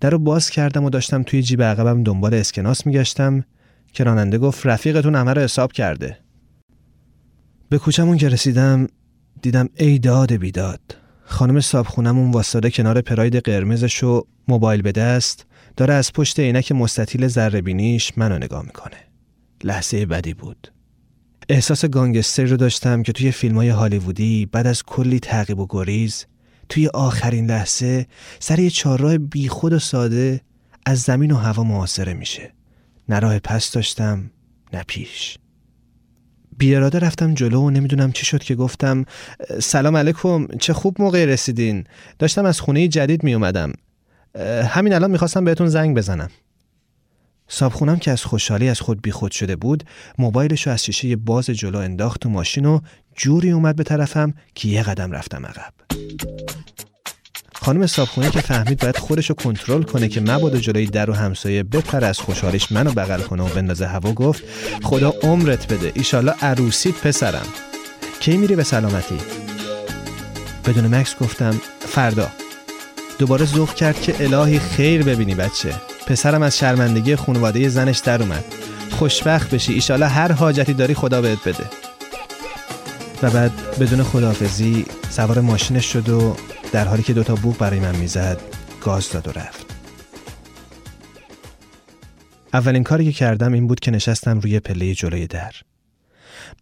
در 0.00 0.10
رو 0.10 0.18
باز 0.18 0.50
کردم 0.50 0.84
و 0.84 0.90
داشتم 0.90 1.22
توی 1.22 1.42
جیب 1.42 1.62
عقبم 1.62 2.02
دنبال 2.02 2.34
اسکناس 2.34 2.86
میگشتم 2.86 3.44
که 3.92 4.04
راننده 4.04 4.38
گفت 4.38 4.66
رفیقتون 4.66 5.14
همه 5.14 5.32
رو 5.32 5.42
حساب 5.42 5.72
کرده. 5.72 6.18
به 7.68 7.78
کوچمون 7.78 8.16
که 8.16 8.28
رسیدم 8.28 8.86
دیدم 9.42 9.68
ای 9.74 9.98
داد 9.98 10.32
بیداد. 10.32 10.80
خانم 11.24 11.60
صابخونمون 11.60 12.30
واسطه 12.30 12.70
کنار 12.70 13.00
پراید 13.00 13.36
قرمزش 13.36 14.04
و 14.04 14.26
موبایل 14.48 14.82
به 14.82 14.92
دست 14.92 15.46
داره 15.76 15.94
از 15.94 16.12
پشت 16.12 16.40
عینک 16.40 16.72
مستطیل 16.72 17.28
ذره 17.28 17.62
منو 18.16 18.38
نگاه 18.38 18.62
می‌کنه. 18.62 18.96
لحظه 19.64 20.06
بدی 20.06 20.34
بود. 20.34 20.72
احساس 21.48 21.84
گانگستر 21.84 22.44
رو 22.44 22.56
داشتم 22.56 23.02
که 23.02 23.12
توی 23.12 23.30
فیلم 23.30 23.56
های 23.56 23.68
هالیوودی 23.68 24.46
بعد 24.46 24.66
از 24.66 24.82
کلی 24.82 25.20
تعقیب 25.20 25.58
و 25.58 25.66
گریز 25.70 26.26
توی 26.68 26.88
آخرین 26.88 27.46
لحظه 27.46 28.06
سر 28.38 28.58
یه 28.58 28.70
چهارراه 28.70 29.18
بیخود 29.18 29.72
و 29.72 29.78
ساده 29.78 30.40
از 30.86 31.00
زمین 31.00 31.30
و 31.30 31.36
هوا 31.36 31.64
محاصره 31.64 32.14
میشه. 32.14 32.52
نه 33.08 33.18
راه 33.18 33.38
پس 33.38 33.72
داشتم 33.72 34.30
نه 34.72 34.84
پیش. 34.86 35.38
بیاراده 36.58 36.98
رفتم 36.98 37.34
جلو 37.34 37.60
و 37.60 37.70
نمی‌دونم 37.70 38.12
چی 38.12 38.26
شد 38.26 38.42
که 38.42 38.54
گفتم 38.54 39.04
سلام 39.62 39.96
علیکم 39.96 40.46
چه 40.46 40.72
خوب 40.72 40.96
موقع 41.02 41.24
رسیدین. 41.24 41.84
داشتم 42.18 42.44
از 42.44 42.60
خونه 42.60 42.88
جدید 42.88 43.24
می 43.24 43.34
اومدم 43.34 43.72
همین 44.68 44.92
الان 44.92 45.10
می‌خواستم 45.10 45.44
بهتون 45.44 45.68
زنگ 45.68 45.96
بزنم. 45.96 46.30
صابخونم 47.48 47.98
که 47.98 48.10
از 48.10 48.24
خوشحالی 48.24 48.68
از 48.68 48.80
خود 48.80 49.02
بیخود 49.02 49.32
شده 49.32 49.56
بود 49.56 49.84
موبایلش 50.18 50.66
رو 50.66 50.72
از 50.72 50.84
شیشه 50.84 51.16
باز 51.16 51.46
جلو 51.46 51.78
انداخت 51.78 52.20
تو 52.20 52.28
ماشین 52.28 52.64
و 52.66 52.80
جوری 53.16 53.50
اومد 53.50 53.76
به 53.76 53.84
طرفم 53.84 54.34
که 54.54 54.68
یه 54.68 54.82
قدم 54.82 55.12
رفتم 55.12 55.46
عقب. 55.46 55.72
خانم 57.66 57.86
صابخونه 57.86 58.30
که 58.30 58.40
فهمید 58.40 58.80
باید 58.80 58.98
خودش 58.98 59.28
رو 59.28 59.34
کنترل 59.34 59.82
کنه 59.82 60.08
که 60.08 60.20
مبادا 60.20 60.58
جلوی 60.58 60.86
در 60.86 61.10
و 61.10 61.14
همسایه 61.14 61.62
بپر 61.62 62.04
از 62.04 62.18
خوشحالیش 62.18 62.72
منو 62.72 62.92
بغل 62.92 63.20
کنه 63.20 63.42
و 63.42 63.48
بندازه 63.48 63.86
هوا 63.86 64.12
گفت 64.12 64.42
خدا 64.82 65.14
عمرت 65.22 65.72
بده 65.72 65.92
ایشالله 65.94 66.32
عروسیت 66.42 66.94
پسرم. 66.94 67.46
کی 68.20 68.36
میری 68.36 68.56
به 68.56 68.62
سلامتی؟ 68.62 69.18
بدون 70.66 70.94
مکس 70.94 71.16
گفتم 71.20 71.60
فردا. 71.80 72.28
دوباره 73.18 73.44
ذوق 73.44 73.74
کرد 73.74 74.00
که 74.00 74.14
الهی 74.20 74.58
خیر 74.58 75.02
ببینی 75.02 75.34
بچه. 75.34 75.72
پسرم 76.06 76.42
از 76.42 76.58
شرمندگی 76.58 77.16
خانواده 77.16 77.68
زنش 77.68 77.98
در 77.98 78.22
اومد. 78.22 78.44
خوشبخت 78.90 79.54
بشی 79.54 79.72
ایشالا 79.72 80.08
هر 80.08 80.32
حاجتی 80.32 80.74
داری 80.74 80.94
خدا 80.94 81.20
بهت 81.20 81.48
بده. 81.48 81.64
و 83.22 83.30
بعد 83.30 83.52
بدون 83.80 84.02
خداحافظی 84.02 84.84
سوار 85.10 85.40
ماشینش 85.40 85.92
شد 85.92 86.08
و 86.08 86.36
در 86.76 86.88
حالی 86.88 87.02
که 87.02 87.12
دوتا 87.12 87.34
بوق 87.34 87.58
برای 87.58 87.80
من 87.80 87.96
می‌زد 87.96 88.40
گاز 88.80 89.12
داد 89.12 89.28
و 89.28 89.30
رفت. 89.30 89.66
اولین 92.52 92.82
کاری 92.82 93.04
که 93.04 93.12
کردم 93.12 93.52
این 93.52 93.66
بود 93.66 93.80
که 93.80 93.90
نشستم 93.90 94.40
روی 94.40 94.60
پله 94.60 94.94
جلوی 94.94 95.26
در. 95.26 95.52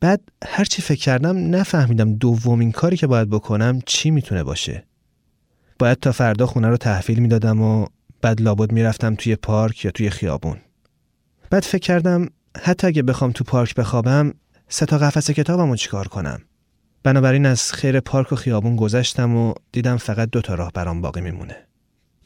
بعد 0.00 0.20
هرچی 0.46 0.82
فکر 0.82 1.00
کردم 1.00 1.56
نفهمیدم 1.56 2.14
دومین 2.14 2.72
کاری 2.72 2.96
که 2.96 3.06
باید 3.06 3.30
بکنم 3.30 3.80
چی 3.86 4.10
می‌تونه 4.10 4.44
باشه. 4.44 4.86
باید 5.78 6.00
تا 6.00 6.12
فردا 6.12 6.46
خونه 6.46 6.68
رو 6.68 6.76
تحویل 6.76 7.18
می‌دادم 7.18 7.60
و 7.60 7.86
بعد 8.22 8.40
لابد 8.40 8.72
می‌رفتم 8.72 9.14
توی 9.14 9.36
پارک 9.36 9.84
یا 9.84 9.90
توی 9.90 10.10
خیابون. 10.10 10.56
بعد 11.50 11.62
فکر 11.62 11.82
کردم 11.82 12.28
حتی 12.62 12.86
اگه 12.86 13.02
بخوام 13.02 13.32
تو 13.32 13.44
پارک 13.44 13.74
بخوابم 13.74 14.34
سه 14.68 14.86
تا 14.86 14.98
قفس 14.98 15.30
کتابم 15.30 15.70
رو 15.70 15.76
چیکار 15.76 16.08
کنم؟ 16.08 16.40
بنابراین 17.04 17.46
از 17.46 17.72
خیر 17.72 18.00
پارک 18.00 18.32
و 18.32 18.36
خیابون 18.36 18.76
گذشتم 18.76 19.36
و 19.36 19.54
دیدم 19.72 19.96
فقط 19.96 20.30
دو 20.30 20.40
تا 20.40 20.54
راه 20.54 20.72
برام 20.72 21.00
باقی 21.00 21.20
میمونه 21.20 21.56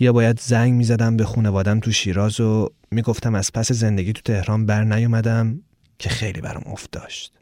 یا 0.00 0.12
باید 0.12 0.40
زنگ 0.40 0.73
می‌زدم 0.73 1.16
به 1.16 1.25
خونوادم 1.25 1.80
تو 1.80 1.92
شیراز 1.92 2.40
و 2.40 2.68
می‌گفتم 2.90 3.35
از 3.35 3.52
پس 3.52 3.73
زندگی 3.73 4.12
تو 4.12 4.20
تهران 4.25 4.66
بر 4.66 4.85
نیومدم 4.85 5.61
که 5.99 6.08
خیلی 6.08 6.40
برام 6.40 6.62
افت 6.66 6.90
داشت 6.90 7.32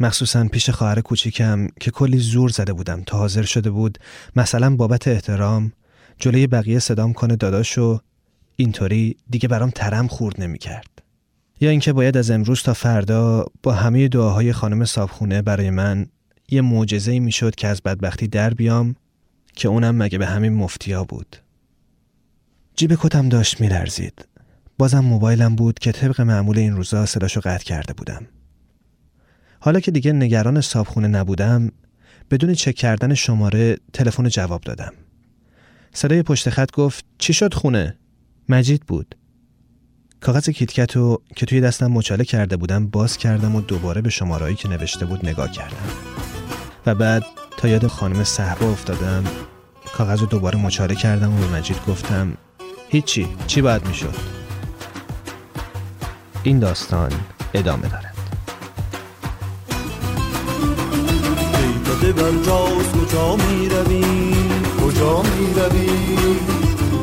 مخصوصا 0.00 0.44
پیش 0.44 0.70
خواهر 0.70 1.00
کوچیکم 1.00 1.68
که 1.80 1.90
کلی 1.90 2.18
زور 2.18 2.48
زده 2.48 2.72
بودم 2.72 3.02
تا 3.02 3.18
حاضر 3.18 3.42
شده 3.42 3.70
بود 3.70 3.98
مثلا 4.36 4.76
بابت 4.76 5.08
احترام 5.08 5.72
جلوی 6.18 6.46
بقیه 6.46 6.78
صدام 6.78 7.12
کنه 7.12 7.36
داداش 7.36 7.78
و 7.78 8.00
اینطوری 8.56 9.16
دیگه 9.30 9.48
برام 9.48 9.70
ترم 9.70 10.08
خورد 10.08 10.40
نمی‌کرد. 10.40 11.02
یا 11.60 11.70
اینکه 11.70 11.92
باید 11.92 12.16
از 12.16 12.30
امروز 12.30 12.62
تا 12.62 12.74
فردا 12.74 13.46
با 13.62 13.72
همه 13.72 14.08
دعاهای 14.08 14.52
خانم 14.52 14.84
صابخونه 14.84 15.42
برای 15.42 15.70
من 15.70 16.06
یه 16.48 16.60
معجزه 16.60 17.18
می‌شد 17.18 17.54
که 17.54 17.68
از 17.68 17.82
بدبختی 17.82 18.28
در 18.28 18.54
بیام 18.54 18.96
که 19.54 19.68
اونم 19.68 19.96
مگه 19.96 20.18
به 20.18 20.26
همین 20.26 20.52
مفتیا 20.52 21.04
بود. 21.04 21.36
جیب 22.76 22.94
کتم 22.94 23.28
داشت 23.28 23.60
میلرزید. 23.60 24.28
بازم 24.78 25.00
موبایلم 25.00 25.56
بود 25.56 25.78
که 25.78 25.92
طبق 25.92 26.20
معمول 26.20 26.58
این 26.58 26.76
روزا 26.76 27.06
صداشو 27.06 27.40
قطع 27.40 27.64
کرده 27.64 27.92
بودم. 27.92 28.26
حالا 29.60 29.80
که 29.80 29.90
دیگه 29.90 30.12
نگران 30.12 30.60
صابخونه 30.60 31.08
نبودم 31.08 31.70
بدون 32.30 32.54
چک 32.54 32.74
کردن 32.74 33.14
شماره 33.14 33.76
تلفن 33.92 34.28
جواب 34.28 34.60
دادم. 34.60 34.92
صدای 35.92 36.22
پشت 36.22 36.50
خط 36.50 36.70
گفت 36.72 37.04
چی 37.18 37.32
شد 37.32 37.54
خونه؟ 37.54 37.96
مجید 38.48 38.82
بود. 38.82 39.14
کاغذ 40.20 40.50
کیتکت 40.50 40.96
رو 40.96 41.22
که 41.36 41.46
توی 41.46 41.60
دستم 41.60 41.86
مچاله 41.86 42.24
کرده 42.24 42.56
بودم 42.56 42.86
باز 42.86 43.16
کردم 43.16 43.56
و 43.56 43.60
دوباره 43.60 44.00
به 44.00 44.10
شمارهایی 44.10 44.56
که 44.56 44.68
نوشته 44.68 45.06
بود 45.06 45.26
نگاه 45.26 45.52
کردم. 45.52 46.23
و 46.86 46.94
بعد 46.94 47.24
تا 47.56 47.68
یاد 47.68 47.86
خانم 47.86 48.24
صحبا 48.24 48.70
افتادم 48.70 49.24
کاغذ 49.96 50.20
رو 50.20 50.26
دوباره 50.26 50.58
مچاله 50.58 50.94
کردم 50.94 51.34
و 51.34 51.46
به 51.46 51.56
مجید 51.56 51.76
گفتم 51.88 52.36
هیچی 52.88 53.28
چی 53.46 53.62
باید 53.62 53.86
می‌شد؟ 53.86 54.14
این 56.42 56.58
داستان 56.58 57.12
ادامه 57.54 57.88
دارد. 57.88 58.14
کجا 63.14 63.36
می 63.36 63.68
کجا 64.82 65.22
می 65.22 65.54
روی 65.54 65.88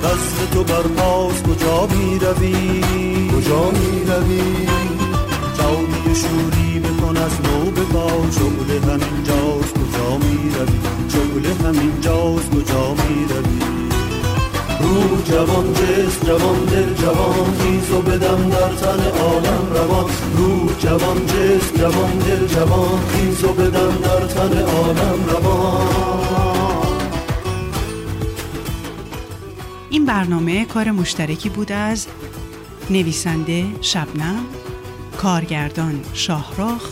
دست 0.04 0.52
تو 0.54 0.64
بر 0.64 0.82
پاس 0.82 1.44
کجا 1.44 1.88
می 1.88 2.20
روی 2.20 2.82
کجا 3.36 3.72
می 3.72 4.06
روی 4.06 4.68
جامی 5.58 6.16
شوری 6.16 6.61
جان 7.14 7.24
از 7.24 7.32
نو 7.42 7.72
به 7.72 7.82
با. 7.82 8.32
شغل 8.32 8.90
همین 8.90 9.24
جاز 9.24 9.74
کجا 9.74 10.18
می 10.18 10.52
روی 10.54 10.80
شغل 11.10 11.68
همین 11.68 12.02
جاز 12.02 12.50
کجا 12.50 12.94
می 12.94 13.26
روی 13.30 13.60
رو 14.80 15.22
جوان 15.22 15.74
جس 15.74 16.26
جوان 16.26 16.66
دل 16.66 16.94
جوان 16.94 17.58
خیز 17.60 17.92
و 17.92 18.02
بدم 18.02 18.50
در 18.50 18.70
تن 18.70 19.20
عالم 19.20 19.68
روان. 19.74 20.10
رو 20.38 20.70
جوان 20.80 21.26
جس 21.26 21.80
جوان 21.80 22.18
دل 22.18 22.48
جوان 22.48 23.00
خیز 23.08 23.44
و 23.44 23.54
بدم 23.54 23.98
در 24.04 24.28
تن 24.28 24.62
عالم 24.62 25.26
روان. 25.28 25.88
این 29.90 30.06
برنامه 30.06 30.66
کار 30.66 30.92
مشترکی 30.92 31.50
بود 31.50 31.72
از 31.72 32.08
نویسنده 32.90 33.66
شبنم 33.82 34.61
کارگردان 35.18 36.00
شاهراخ 36.14 36.90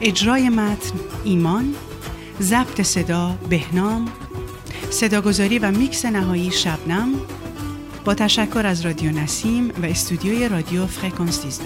اجرای 0.00 0.48
متن 0.48 1.00
ایمان 1.24 1.74
ضبط 2.40 2.82
صدا 2.82 3.36
بهنام 3.50 4.08
صداگذاری 4.90 5.58
و 5.58 5.70
میکس 5.70 6.04
نهایی 6.04 6.50
شبنم 6.50 7.08
با 8.04 8.14
تشکر 8.14 8.66
از 8.66 8.86
رادیو 8.86 9.12
نسیم 9.12 9.68
و 9.82 9.86
استودیوی 9.86 10.48
رادیو 10.48 10.86
فرکانس 10.86 11.40
13 11.40 11.64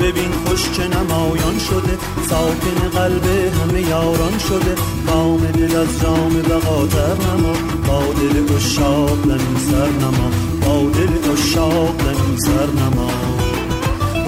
ببین 0.00 0.35
خوش 0.56 0.70
که 0.70 0.82
نمایان 0.82 1.58
شده. 1.58 1.98
ساکن 2.28 2.88
قلب 2.94 3.24
همه 3.58 3.82
یاران 3.82 4.38
شده. 4.38 4.74
کام 5.06 5.38
دل 5.38 5.76
از 5.76 6.00
جام 6.02 6.42
بقاتر 6.42 7.14
نما. 7.24 7.52
با 7.86 8.00
دل 8.12 8.54
اشاق 8.56 9.22
دمی 9.22 9.58
سر 9.70 9.90
نما. 10.02 10.30
با 10.60 10.90
دل 10.90 11.32
اشاق 11.32 11.96
دمی 11.96 12.36
سر 12.46 12.66
نما. 12.80 13.10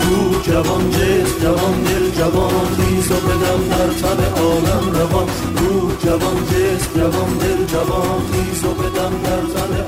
روح 0.05 0.43
جوان 0.43 0.91
جس 0.91 1.43
جوان 1.43 1.83
دل 1.85 2.11
جوان. 2.19 2.67
خیز 2.77 3.11
و 3.11 3.15
بدم 3.15 3.61
در 3.71 3.91
تب 4.01 4.21
عالم 4.41 4.93
روان 4.93 5.29
روح 5.57 5.93
جوان 6.05 6.37
جس 6.51 6.85
جوان 6.97 7.39
دل 7.39 7.65
جوان. 7.73 8.21
خیز 8.33 8.65
و 8.65 8.69
بدم 8.69 9.13
در 9.25 9.43
تب 9.55 9.88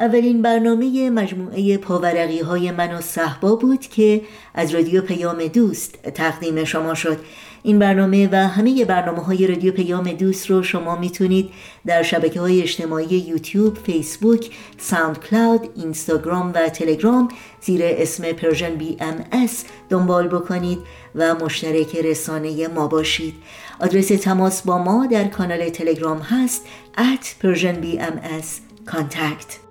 اولین 0.00 0.42
برنامه 0.42 1.10
مجموعه 1.10 1.76
پاورقی 1.76 2.40
های 2.40 2.70
من 2.70 2.92
و 2.94 3.00
صهبا 3.00 3.54
بود 3.54 3.80
که 3.80 4.22
از 4.54 4.74
رادیو 4.74 5.02
پیام 5.02 5.46
دوست 5.46 6.02
تقدیم 6.02 6.64
شما 6.64 6.94
شد. 6.94 7.18
این 7.62 7.78
برنامه 7.78 8.28
و 8.32 8.36
همه 8.48 8.84
برنامه 8.84 9.22
های 9.22 9.46
رادیو 9.46 9.72
پیام 9.72 10.12
دوست 10.12 10.50
رو 10.50 10.62
شما 10.62 10.96
می‌تونید 10.96 11.50
در 11.86 12.02
شبکه 12.02 12.40
های 12.40 12.62
اجتماعی 12.62 13.18
یوتیوب، 13.18 13.78
فیسبوک، 13.78 14.50
SoundCloud، 14.78 15.68
اینستاگرام 15.76 16.52
و 16.54 16.68
تلگرام 16.68 17.28
زیر 17.60 17.80
اسم 17.84 18.32
Persian 18.32 18.74
BMS 18.74 19.64
دنبال 19.88 20.28
بکنید 20.28 20.78
و 21.14 21.34
مشترک 21.34 21.96
رسانه 21.96 22.68
ما 22.68 22.88
باشید. 22.88 23.34
آدرس 23.80 24.08
تماس 24.08 24.62
با 24.62 24.78
ما 24.78 25.06
در 25.06 25.24
کانال 25.24 25.68
تلگرام 25.68 26.18
هست 26.18 26.66
at 26.96 27.44
Persian 27.44 27.84
BMS 27.84 28.46
contact 28.86 29.69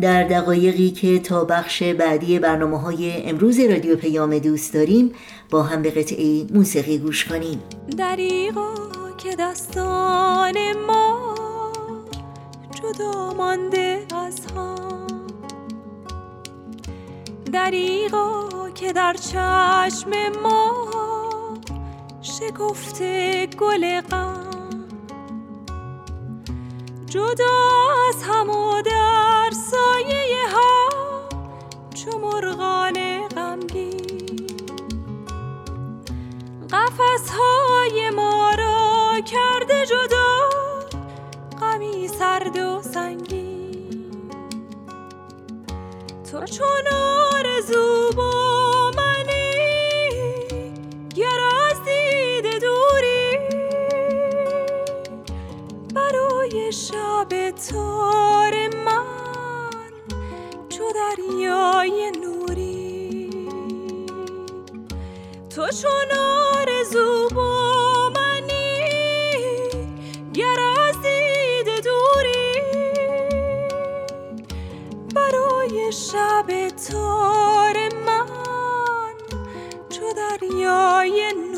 در 0.00 0.24
دقایقی 0.24 0.90
که 0.90 1.18
تا 1.18 1.44
بخش 1.44 1.82
بعدی 1.82 2.38
برنامه 2.38 2.80
های 2.80 3.22
امروز 3.22 3.60
رادیو 3.60 3.96
پیام 3.96 4.38
دوست 4.38 4.74
داریم 4.74 5.12
با 5.50 5.62
هم 5.62 5.82
به 5.82 5.90
قطعه 5.90 6.44
موسیقی 6.54 6.98
گوش 6.98 7.24
کنیم. 7.24 7.62
دریغا 7.98 8.74
که 9.18 9.36
دستان 9.38 10.54
ما 10.86 11.34
جدا 12.82 13.34
مانده 13.34 14.06
از 14.14 14.40
هم 14.56 15.06
دریغا 17.52 18.48
که 18.74 18.92
در 18.92 19.12
چشم 19.14 20.10
ما 20.42 20.88
شکفته 22.22 23.46
گل 23.46 24.00
غم. 24.00 24.51
جدا 27.12 27.58
از 28.08 28.22
هم 28.22 28.50
و 28.50 28.82
در 28.82 29.50
سایه 29.70 30.48
ها 30.52 30.88
چو 31.94 32.18
مرغان 32.18 33.28
غمگین. 33.28 34.46
قفس 36.70 37.30
های 37.30 38.10
ما 38.10 38.50
را 38.58 39.20
کرده 39.20 39.86
جدا 39.86 40.48
غمی 41.60 42.08
سرد 42.08 42.56
و 42.56 42.82
سنگین. 42.82 44.30
تو 46.30 46.44
چون 46.44 46.86
آرزو 47.34 48.10
شب 57.22 57.50
تار 57.50 58.54
من 58.84 59.90
چو 60.68 60.84
دریای 60.94 62.10
نوری. 62.10 63.30
تو 65.50 65.66
چون 65.82 66.18
آرزو 66.54 67.28
با 67.34 68.10
منی 68.10 68.88
گر 70.34 70.60
از 70.88 70.96
دید 71.02 71.84
دوری. 71.84 72.62
برای 75.14 75.92
شب 75.92 76.68
تار 76.88 77.76
من 78.06 78.26
چو 79.90 80.04
دریای 80.16 81.32
نوری 81.34 81.51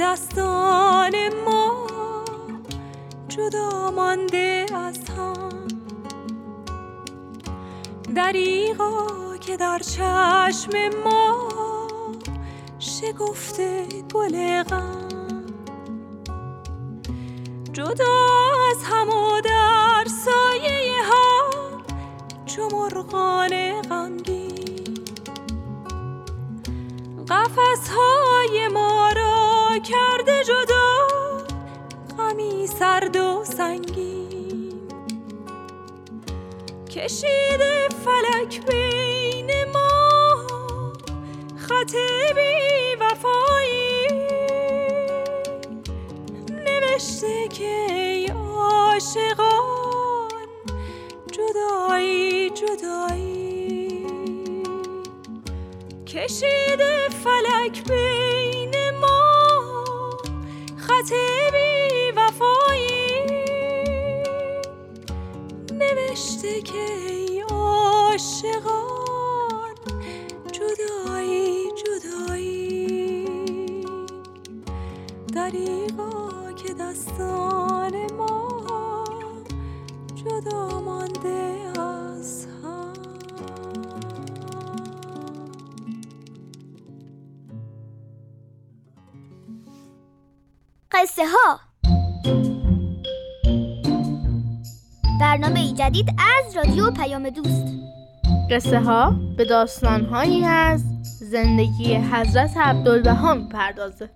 دستان 0.00 1.14
ما 1.44 1.86
جدا 3.28 3.90
مانده 3.90 4.66
از 4.74 4.98
هم. 5.10 5.66
دریغا 8.14 9.06
که 9.40 9.56
در 9.56 9.78
چشم 9.78 10.70
ما 11.04 11.48
شکفته 12.78 13.86
گل 14.14 14.62
غم. 14.62 15.08
جدا 17.72 18.18
از 18.70 18.84
هم 18.84 19.08
و 19.08 19.40
در 19.40 20.04
سایه 20.24 21.04
ها 21.04 21.50
چو 22.46 22.68
غمگین 22.68 24.09
کرده 29.90 30.44
جدا 30.44 31.06
غمی 32.18 32.66
سرد 32.66 33.16
و 33.16 33.44
سنگین. 33.44 34.72
کشیده 36.90 37.88
فلک 38.04 38.66
بین 38.66 39.09
قصه 91.20 91.28
ها 91.28 91.60
برنامه 95.20 95.72
جدید 95.72 96.08
از 96.18 96.56
رادیو 96.56 96.90
پیام 96.90 97.30
دوست. 97.30 97.66
قصه 98.50 98.80
ها 98.80 99.14
به 99.36 99.44
داستان 99.44 100.04
هایی 100.04 100.44
از 100.44 100.82
زندگی 101.20 101.94
حضرت 101.94 102.56
عبدالبها 102.56 103.38
پردازه 103.52 104.10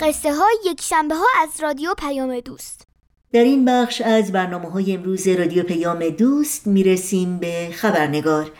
قصه 0.00 0.32
ها 0.34 0.46
یک 0.64 0.80
شنبه 0.80 1.14
ها 1.14 1.26
از 1.42 1.60
رادیو 1.60 1.94
پیام 1.94 2.40
دوست. 2.40 2.85
در 3.36 3.44
این 3.44 3.64
بخش 3.64 4.00
از 4.00 4.32
برنامه 4.32 4.70
های 4.70 4.94
امروز 4.94 5.28
رادیو 5.28 5.62
پیام 5.62 6.08
دوست 6.08 6.66
می‌رسیم 6.66 7.38
به 7.38 7.68
خبرنگار 7.72 8.50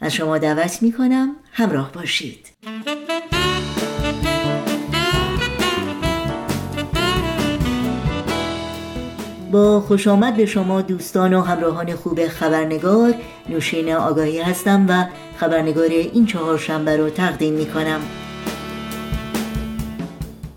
از 0.00 0.14
شما 0.14 0.38
دعوت 0.38 0.82
می‌کنم 0.82 1.36
همراه 1.52 1.92
باشید 1.92 2.46
با 9.52 9.80
خوش 9.80 10.08
آمد 10.08 10.36
به 10.36 10.46
شما 10.46 10.82
دوستان 10.82 11.34
و 11.34 11.40
همراهان 11.40 11.94
خوب 11.94 12.28
خبرنگار 12.28 13.14
نوشین 13.48 13.92
آگاهی 13.92 14.40
هستم 14.40 14.86
و 14.88 15.06
خبرنگار 15.36 15.88
این 15.88 16.26
چهار 16.26 16.58
شنبه 16.58 16.96
رو 16.96 17.10
تقدیم 17.10 17.54
می 17.54 17.66
کنم. 17.66 18.00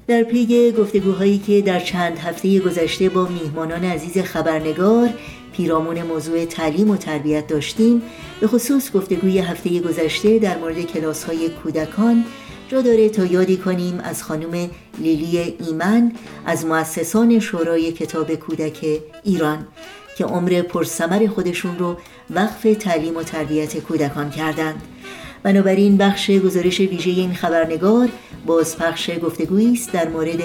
در 0.07 0.23
پی 0.23 0.71
گفتگوهایی 0.71 1.37
که 1.37 1.61
در 1.61 1.79
چند 1.79 2.17
هفته 2.17 2.59
گذشته 2.59 3.09
با 3.09 3.25
میهمانان 3.25 3.83
عزیز 3.83 4.17
خبرنگار 4.17 5.09
پیرامون 5.53 6.01
موضوع 6.01 6.45
تعلیم 6.45 6.89
و 6.89 6.97
تربیت 6.97 7.47
داشتیم 7.47 8.01
به 8.41 8.47
خصوص 8.47 8.91
گفتگوی 8.91 9.39
هفته 9.39 9.79
گذشته 9.79 10.39
در 10.39 10.57
مورد 10.57 10.81
کلاس 10.81 11.23
های 11.23 11.49
کودکان 11.49 12.25
جا 12.67 12.81
داره 12.81 13.09
تا 13.09 13.25
یادی 13.25 13.57
کنیم 13.57 13.99
از 13.99 14.23
خانم 14.23 14.69
لیلی 14.99 15.55
ایمن 15.67 16.11
از 16.45 16.65
مؤسسان 16.65 17.39
شورای 17.39 17.91
کتاب 17.91 18.35
کودک 18.35 18.85
ایران 19.23 19.67
که 20.17 20.25
عمر 20.25 20.61
پرسمر 20.61 21.27
خودشون 21.27 21.77
رو 21.77 21.97
وقف 22.29 22.67
تعلیم 22.79 23.17
و 23.17 23.23
تربیت 23.23 23.77
کودکان 23.77 24.29
کردند. 24.29 24.81
بنابراین 25.43 25.97
بخش 25.97 26.31
گزارش 26.31 26.79
ویژه 26.79 27.09
این 27.09 27.33
خبرنگار 27.33 28.09
بازپخش 28.45 29.09
گفتگویی 29.23 29.73
است 29.73 29.91
در 29.91 30.09
مورد 30.09 30.41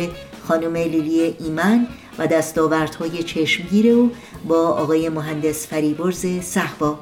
خانم 0.49 0.77
لیلی 0.77 1.37
ایمن 1.41 1.87
و 2.19 2.27
دستاوردهای 2.27 3.23
چشمگیر 3.23 3.93
او 3.93 4.11
با 4.49 4.69
آقای 4.69 5.09
مهندس 5.09 5.67
فریبرز 5.67 6.27
صحبا 6.41 6.99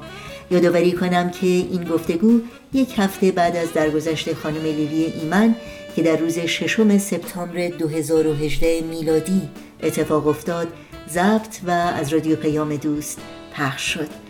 یادآوری 0.51 0.91
کنم 0.91 1.29
که 1.29 1.47
این 1.47 1.83
گفتگو 1.83 2.39
یک 2.73 2.99
هفته 2.99 3.31
بعد 3.31 3.55
از 3.55 3.73
درگذشت 3.73 4.33
خانم 4.33 4.63
لیلی 4.63 5.05
ایمن 5.05 5.55
که 5.95 6.03
در 6.03 6.15
روز 6.15 6.39
ششم 6.39 6.97
سپتامبر 6.97 7.67
2018 7.67 8.81
میلادی 8.81 9.41
اتفاق 9.83 10.27
افتاد 10.27 10.67
ضبط 11.09 11.57
و 11.67 11.71
از 11.71 12.13
رادیو 12.13 12.35
پیام 12.35 12.75
دوست 12.75 13.19
پخش 13.53 13.93
شد. 13.93 14.20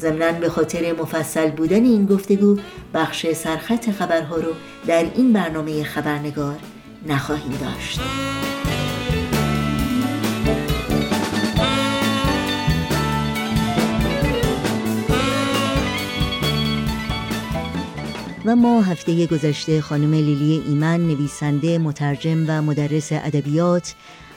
ضمنا 0.00 0.32
به 0.32 0.48
خاطر 0.48 0.92
مفصل 0.92 1.50
بودن 1.50 1.84
این 1.84 2.06
گفتگو 2.06 2.58
بخش 2.94 3.32
سرخط 3.32 3.90
خبرها 3.90 4.36
رو 4.36 4.52
در 4.86 5.06
این 5.14 5.32
برنامه 5.32 5.84
خبرنگار 5.84 6.56
نخواهیم 7.06 7.58
داشت. 7.60 8.00
و 18.44 18.56
ما 18.56 18.82
هفته 18.82 19.26
گذشته 19.26 19.80
خانم 19.80 20.14
لیلی 20.14 20.62
ایمن 20.66 21.00
نویسنده 21.00 21.78
مترجم 21.78 22.44
و 22.48 22.62
مدرس 22.62 23.12
ادبیات 23.12 23.94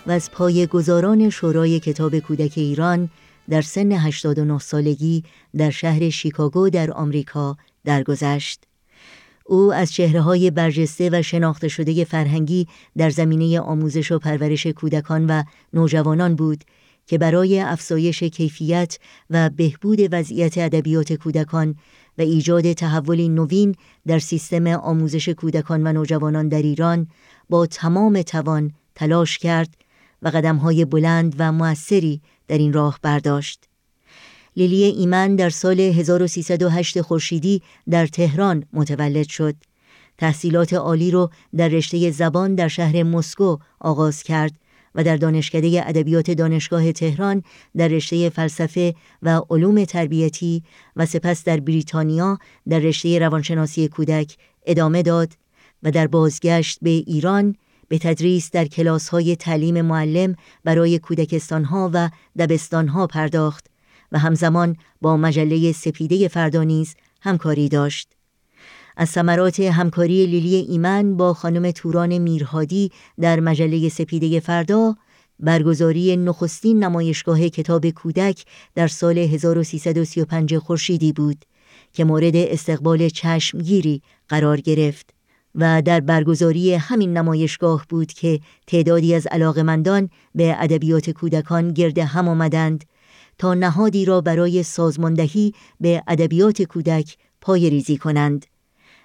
و 0.08 0.12
از 0.12 0.32
پای 0.32 0.68
گذاران 0.68 1.30
شورای 1.30 1.80
کتاب 1.80 2.20
کودک 2.20 2.54
ایران 2.56 3.10
در 3.50 3.62
سن 3.62 3.92
89 3.92 4.60
سالگی 4.60 5.24
در 5.58 5.70
شهر 5.70 6.10
شیکاگو 6.10 6.70
در 6.70 6.92
آمریکا 6.92 7.58
درگذشت. 7.86 8.64
او 9.46 9.74
از 9.74 9.92
چهره 9.94 10.22
های 10.22 10.52
برجسته 10.52 11.10
و 11.14 11.22
شناخته 11.22 11.68
شده 11.68 12.04
فرهنگی 12.04 12.68
در 12.98 13.10
زمینه 13.10 13.60
آموزش 13.60 14.12
و 14.12 14.20
پرورش 14.20 14.68
کودکان 14.68 15.26
و 15.26 15.44
نوجوانان 15.74 16.36
بود 16.36 16.64
که 17.08 17.18
برای 17.18 17.60
افزایش 17.60 18.24
کیفیت 18.24 19.00
و 19.30 19.50
بهبود 19.50 20.00
وضعیت 20.12 20.58
ادبیات 20.58 21.14
کودکان 21.14 21.76
و 22.18 22.22
ایجاد 22.22 22.74
تحولی 22.74 23.30
نوین 23.30 23.76
در 24.08 24.20
سیستم 24.20 24.68
آموزش 24.68 25.30
کودکان 25.30 25.88
و 25.88 25.94
نوجوانان 25.94 26.48
در 26.48 26.62
ایران 26.62 27.08
با 27.50 27.66
تمام 27.66 28.22
توان 28.22 28.74
تلاش 28.96 29.38
کرد 29.38 29.78
و 30.22 30.28
قدمهای 30.28 30.86
بلند 30.86 31.36
و 31.40 31.52
موثری 31.52 32.22
در 32.48 32.58
این 32.58 32.74
راه 32.74 33.00
برداشت. 33.02 33.64
لیلی 34.58 34.84
ایمن 34.84 35.36
در 35.36 35.50
سال 35.50 35.80
1308 35.80 37.02
خورشیدی 37.02 37.62
در 37.90 38.08
تهران 38.08 38.66
متولد 38.74 39.28
شد. 39.28 39.56
تحصیلات 40.18 40.74
عالی 40.74 41.12
را 41.12 41.30
در 41.56 41.68
رشته 41.68 42.12
زبان 42.12 42.56
در 42.56 42.68
شهر 42.68 43.04
مسکو 43.04 43.58
آغاز 43.80 44.24
کرد 44.24 44.54
و 44.96 45.04
در 45.04 45.18
دانشکده 45.18 45.88
ادبیات 45.88 46.32
دانشگاه 46.32 46.92
تهران 46.92 47.44
در 47.78 47.88
رشته 47.88 48.30
فلسفه 48.30 48.96
و 49.22 49.42
علوم 49.50 49.86
تربیتی 49.86 50.64
و 50.96 51.06
سپس 51.06 51.44
در 51.44 51.60
بریتانیا 51.60 52.38
در 52.70 52.80
رشته 52.80 53.20
روانشناسی 53.20 53.88
کودک 53.88 54.38
ادامه 54.66 55.02
داد 55.02 55.34
و 55.84 55.92
در 55.92 56.08
بازگشت 56.08 56.80
به 56.82 56.90
ایران 56.90 57.56
به 57.88 57.98
تدریس 57.98 58.52
در 58.52 58.66
کلاس 58.66 59.10
های 59.10 59.36
تعلیم 59.36 59.82
معلم 59.82 60.36
برای 60.64 61.00
کودکستانها 61.00 61.92
و 61.94 62.10
دبستانها 62.38 63.08
پرداخت 63.08 63.66
و 64.12 64.20
همزمان 64.20 64.76
با 65.02 65.18
مجله 65.18 65.72
سپیده 65.72 66.28
فردانیز 66.28 66.96
همکاری 67.22 67.70
داشت. 67.70 68.10
از 68.98 69.10
ثمرات 69.10 69.60
همکاری 69.60 70.26
لیلی 70.26 70.56
ایمن 70.56 71.18
با 71.18 71.34
خانم 71.34 71.72
توران 71.72 72.18
میرهادی 72.18 72.92
در 73.20 73.40
مجله 73.40 73.90
سپیده 73.90 74.40
فردا 74.40 74.96
برگزاری 75.40 76.18
نخستین 76.18 76.84
نمایشگاه 76.84 77.50
کتاب 77.50 77.90
کودک 77.90 78.46
در 78.76 78.88
سال 78.88 79.18
1335 79.18 80.58
خورشیدی 80.58 81.14
بود 81.14 81.46
که 81.94 82.04
مورد 82.04 82.36
استقبال 82.36 83.10
چشمگیری 83.10 84.02
قرار 84.30 84.62
گرفت 84.62 85.14
و 85.56 85.82
در 85.82 86.00
برگزاری 86.00 86.74
همین 86.74 87.18
نمایشگاه 87.18 87.86
بود 87.90 88.14
که 88.14 88.40
تعدادی 88.68 89.16
از 89.16 89.28
علاقمندان 89.28 90.10
به 90.36 90.56
ادبیات 90.60 91.10
کودکان 91.10 91.74
گرد 91.74 92.00
هم 92.00 92.28
آمدند 92.28 92.84
تا 93.38 93.54
نهادی 93.54 94.06
را 94.06 94.22
برای 94.22 94.64
سازماندهی 94.64 95.54
به 95.80 96.04
ادبیات 96.08 96.62
کودک 96.62 97.18
پای 97.42 97.70
ریزی 97.70 97.98
کنند. 97.98 98.46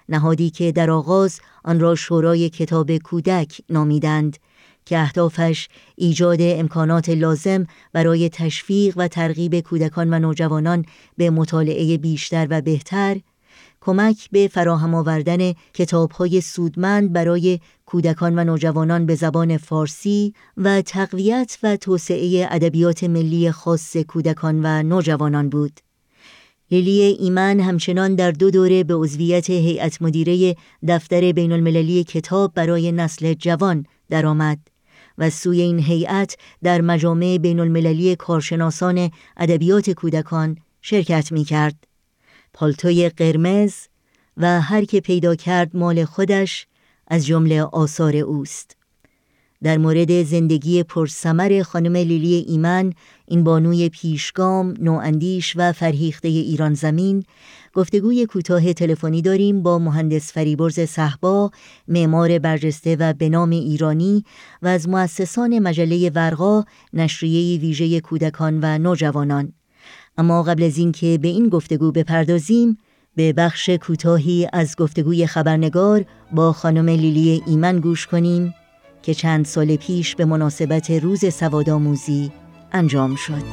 نهادی 0.09 0.49
که 0.49 0.71
در 0.71 0.91
آغاز 0.91 1.39
آن 1.63 1.79
را 1.79 1.95
شورای 1.95 2.49
کتاب 2.49 2.97
کودک 2.97 3.61
نامیدند 3.69 4.37
که 4.85 4.99
اهدافش 4.99 5.67
ایجاد 5.95 6.37
امکانات 6.41 7.09
لازم 7.09 7.67
برای 7.93 8.29
تشویق 8.29 8.93
و 8.97 9.07
ترغیب 9.07 9.59
کودکان 9.59 10.13
و 10.13 10.19
نوجوانان 10.19 10.85
به 11.17 11.29
مطالعه 11.29 11.97
بیشتر 11.97 12.47
و 12.49 12.61
بهتر 12.61 13.17
کمک 13.81 14.29
به 14.31 14.47
فراهم 14.47 14.95
آوردن 14.95 15.53
کتابهای 15.73 16.41
سودمند 16.41 17.13
برای 17.13 17.59
کودکان 17.85 18.39
و 18.39 18.43
نوجوانان 18.43 19.05
به 19.05 19.15
زبان 19.15 19.57
فارسی 19.57 20.33
و 20.57 20.81
تقویت 20.81 21.57
و 21.63 21.77
توسعه 21.77 22.47
ادبیات 22.51 23.03
ملی 23.03 23.51
خاص 23.51 23.97
کودکان 23.97 24.59
و 24.63 24.83
نوجوانان 24.83 25.49
بود. 25.49 25.79
لیلی 26.71 27.01
ایمن 27.01 27.59
همچنان 27.59 28.15
در 28.15 28.31
دو 28.31 28.51
دوره 28.51 28.83
به 28.83 28.95
عضویت 28.95 29.49
هیئت 29.49 30.01
مدیره 30.01 30.55
دفتر 30.87 31.31
بین 31.31 31.51
المللی 31.51 32.03
کتاب 32.03 32.53
برای 32.53 32.91
نسل 32.91 33.33
جوان 33.33 33.85
درآمد 34.09 34.59
و 35.17 35.29
سوی 35.29 35.61
این 35.61 35.79
هیئت 35.79 36.37
در 36.63 36.81
مجامع 36.81 37.37
بین 37.37 37.59
المللی 37.59 38.15
کارشناسان 38.15 39.11
ادبیات 39.37 39.89
کودکان 39.89 40.57
شرکت 40.81 41.31
می 41.31 41.43
کرد. 41.43 41.88
پالتوی 42.59 43.09
قرمز 43.09 43.73
و 44.37 44.61
هر 44.61 44.85
که 44.85 44.99
پیدا 44.99 45.35
کرد 45.35 45.75
مال 45.75 46.05
خودش 46.05 46.67
از 47.07 47.25
جمله 47.25 47.63
آثار 47.63 48.15
اوست. 48.15 48.77
در 49.63 49.77
مورد 49.77 50.23
زندگی 50.23 50.83
پرسمر 50.83 51.63
خانم 51.63 51.95
لیلی 51.95 52.33
ایمن 52.33 52.93
این 53.25 53.43
بانوی 53.43 53.89
پیشگام، 53.89 54.73
نواندیش 54.79 55.53
و 55.55 55.73
فرهیخته 55.73 56.27
ایران 56.27 56.73
زمین 56.73 57.23
گفتگوی 57.73 58.25
کوتاه 58.25 58.73
تلفنی 58.73 59.21
داریم 59.21 59.63
با 59.63 59.79
مهندس 59.79 60.33
فریبرز 60.33 60.79
صحبا 60.79 61.51
معمار 61.87 62.39
برجسته 62.39 62.95
و 62.95 63.13
به 63.13 63.29
نام 63.29 63.49
ایرانی 63.49 64.23
و 64.61 64.67
از 64.67 64.89
مؤسسان 64.89 65.59
مجله 65.59 66.09
ورقا 66.09 66.63
نشریه 66.93 67.59
ویژه 67.59 67.99
کودکان 67.99 68.59
و 68.63 68.77
نوجوانان 68.77 69.53
اما 70.19 70.43
قبل 70.43 70.63
از 70.63 70.77
اینکه 70.77 71.19
به 71.21 71.27
این 71.27 71.49
گفتگو 71.49 71.91
بپردازیم 71.91 72.77
به 73.15 73.33
بخش 73.33 73.69
کوتاهی 73.69 74.47
از 74.53 74.75
گفتگوی 74.75 75.25
خبرنگار 75.25 76.05
با 76.31 76.51
خانم 76.53 76.89
لیلی 76.89 77.43
ایمن 77.47 77.79
گوش 77.79 78.07
کنیم 78.07 78.55
که 79.03 79.13
چند 79.13 79.45
سال 79.45 79.75
پیش 79.75 80.15
به 80.15 80.25
مناسبت 80.25 80.91
روز 80.91 81.33
سوادآموزی 81.33 82.31
انجام 82.71 83.15
شد. 83.15 83.43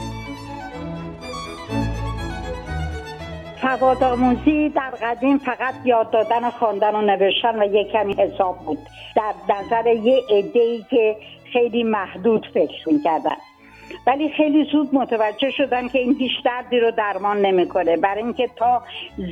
سوادآموزی 3.63 4.69
در 4.69 4.91
قدیم 5.03 5.39
فقط 5.39 5.75
یاد 5.85 6.11
دادن 6.11 6.51
خواندن 6.51 6.95
و 6.95 7.03
نوشتن 7.03 7.63
و 7.63 7.65
یک 7.75 7.93
کمی 7.93 8.15
حساب 8.15 8.59
بود 8.59 8.79
در 9.17 9.35
نظر 9.55 9.87
یه 9.87 10.23
ای 10.55 10.85
که 10.91 11.17
خیلی 11.53 11.83
محدود 11.83 12.47
فکر 12.55 12.89
می‌کردن 12.89 13.37
ولی 14.07 14.29
خیلی 14.29 14.65
زود 14.65 14.89
متوجه 14.93 15.51
شدن 15.51 15.89
که 15.89 15.99
این 15.99 16.17
هیچ 16.19 16.33
دردی 16.45 16.81
رو 16.81 16.91
درمان 16.91 17.41
نمی‌کنه. 17.41 17.97
برای 17.97 18.23
اینکه 18.23 18.49
تا 18.57 18.83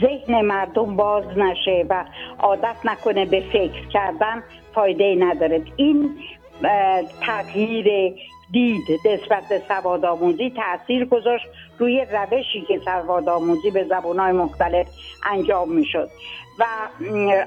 ذهن 0.00 0.40
مردم 0.40 0.96
باز 0.96 1.24
نشه 1.37 1.87
و 1.90 2.04
عادت 2.38 2.76
نکنه 2.84 3.26
به 3.26 3.40
فکر 3.40 3.88
کردن 3.88 4.42
فایده 4.74 5.04
ای 5.04 5.16
نداره. 5.16 5.62
این 5.76 6.10
تغییر 7.20 8.14
دید 8.50 8.82
نسبت 9.06 9.42
به 9.48 9.62
سواد 9.68 10.04
آموزی 10.04 10.50
تاثیر 10.50 11.04
گذاشت 11.04 11.46
روی 11.78 12.06
روشی 12.12 12.60
که 12.68 12.80
سواد 12.84 13.28
آموزی 13.28 13.70
به 13.70 13.84
زبانهای 13.84 14.32
مختلف 14.32 14.87
انجام 15.32 15.72
می‌شد. 15.72 16.08
و 16.58 16.64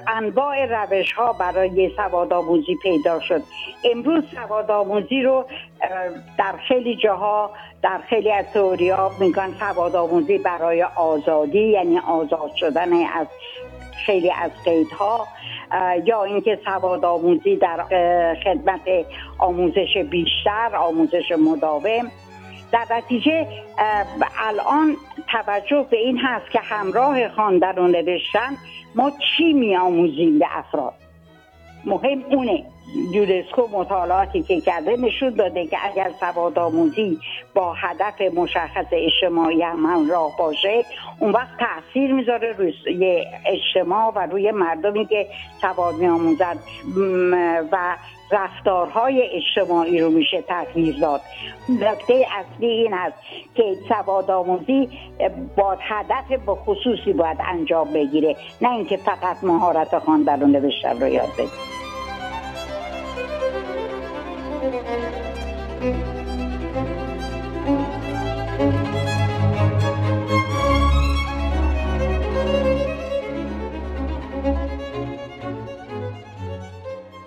انواع 0.08 0.65
روش 0.65 1.13
ها 1.13 1.34
برای 1.34 1.91
سواد 1.96 2.34
آموزی 2.34 2.76
پیدا 2.82 3.20
شد. 3.20 3.41
امروز 3.84 4.24
سواد 4.36 4.72
آموزی 4.72 5.22
رو 5.22 5.46
در 6.38 6.56
خیلی 6.67 6.96
جاها 6.96 7.52
در 7.84 8.00
خیلی 8.10 8.32
از 8.32 8.46
تئوریا 8.54 9.12
میگن 9.20 9.54
سواد 9.60 9.96
آموزی 9.96 10.38
برای 10.38 10.84
آزادی 10.84 11.70
یعنی 11.70 12.00
آزاد 12.00 12.52
شدن 12.56 12.93
از 12.93 13.28
خیلی 14.06 14.32
از 14.32 14.52
قیدها 14.65 15.28
یا 16.06 16.24
اینکه 16.24 16.60
سواد 16.65 17.06
آموزی 17.06 17.56
در 17.56 17.84
خدمت 18.43 18.82
آموزش 19.39 19.98
بیشتر 20.10 20.76
آموزش 20.76 21.32
مداوم. 21.32 22.12
در 22.72 22.86
نتیجه 22.92 23.48
الان 24.40 24.96
توجه 25.32 25.88
به 25.92 25.98
این 25.98 26.18
هست 26.18 26.52
که 26.52 26.60
همراه 26.60 27.30
خواندن 27.30 27.78
و 27.78 27.88
نوشتن 27.88 28.58
ما 28.96 29.12
چی 29.12 29.54
می 29.54 29.76
آموزیم 29.76 30.40
به 30.40 30.46
افراد؟ 30.52 30.94
مهم 31.86 32.24
اونه. 32.30 32.64
یونسکو 32.95 33.67
مطالعاتی 33.71 34.41
که 34.41 34.62
کرده 34.62 34.97
نشون 34.97 35.30
داده 35.30 35.65
که 35.65 35.78
اگر 35.86 36.12
سواد 36.19 36.60
آموزی 36.60 37.19
با 37.54 37.73
هدف 37.73 38.21
مشخص 38.21 38.86
اجتماعی 38.91 39.62
هم 39.62 40.10
راه 40.10 40.38
باشه 40.38 40.86
اون 41.19 41.32
وقت 41.32 41.58
تاثیر 41.60 42.13
می‌ذاره 42.13 42.52
روی 42.58 43.26
اجتماع 43.45 44.12
و 44.15 44.19
روی 44.19 44.52
مردمی 44.52 45.06
که 45.06 45.28
سواد 45.62 45.95
می 45.95 46.08
آموزن 46.08 46.56
و 47.71 47.95
رفتارهای 48.32 49.30
اجتماعی 49.32 50.00
رو 50.00 50.10
میشه 50.10 50.41
تغییر 50.41 51.00
داد. 51.00 51.21
نکته 51.69 52.26
اصلی 52.39 52.67
این 52.67 52.93
است 52.93 53.17
که 53.56 53.63
سواد 53.88 54.32
آموزی 54.32 54.89
با 55.58 55.78
هدف 55.82 56.45
به 56.45 56.56
خصوصی 56.56 57.13
باید 57.13 57.38
انجام 57.47 57.93
بگیره. 57.93 58.36
نه 58.62 58.71
اینکه 58.71 58.97
فقط 58.97 59.43
مهارت 59.43 60.00
خواندن 60.00 60.43
و 60.43 60.47
نوشتن 60.47 61.00
رو 61.00 61.08
یاد 61.08 61.30
بگیره. 61.38 61.77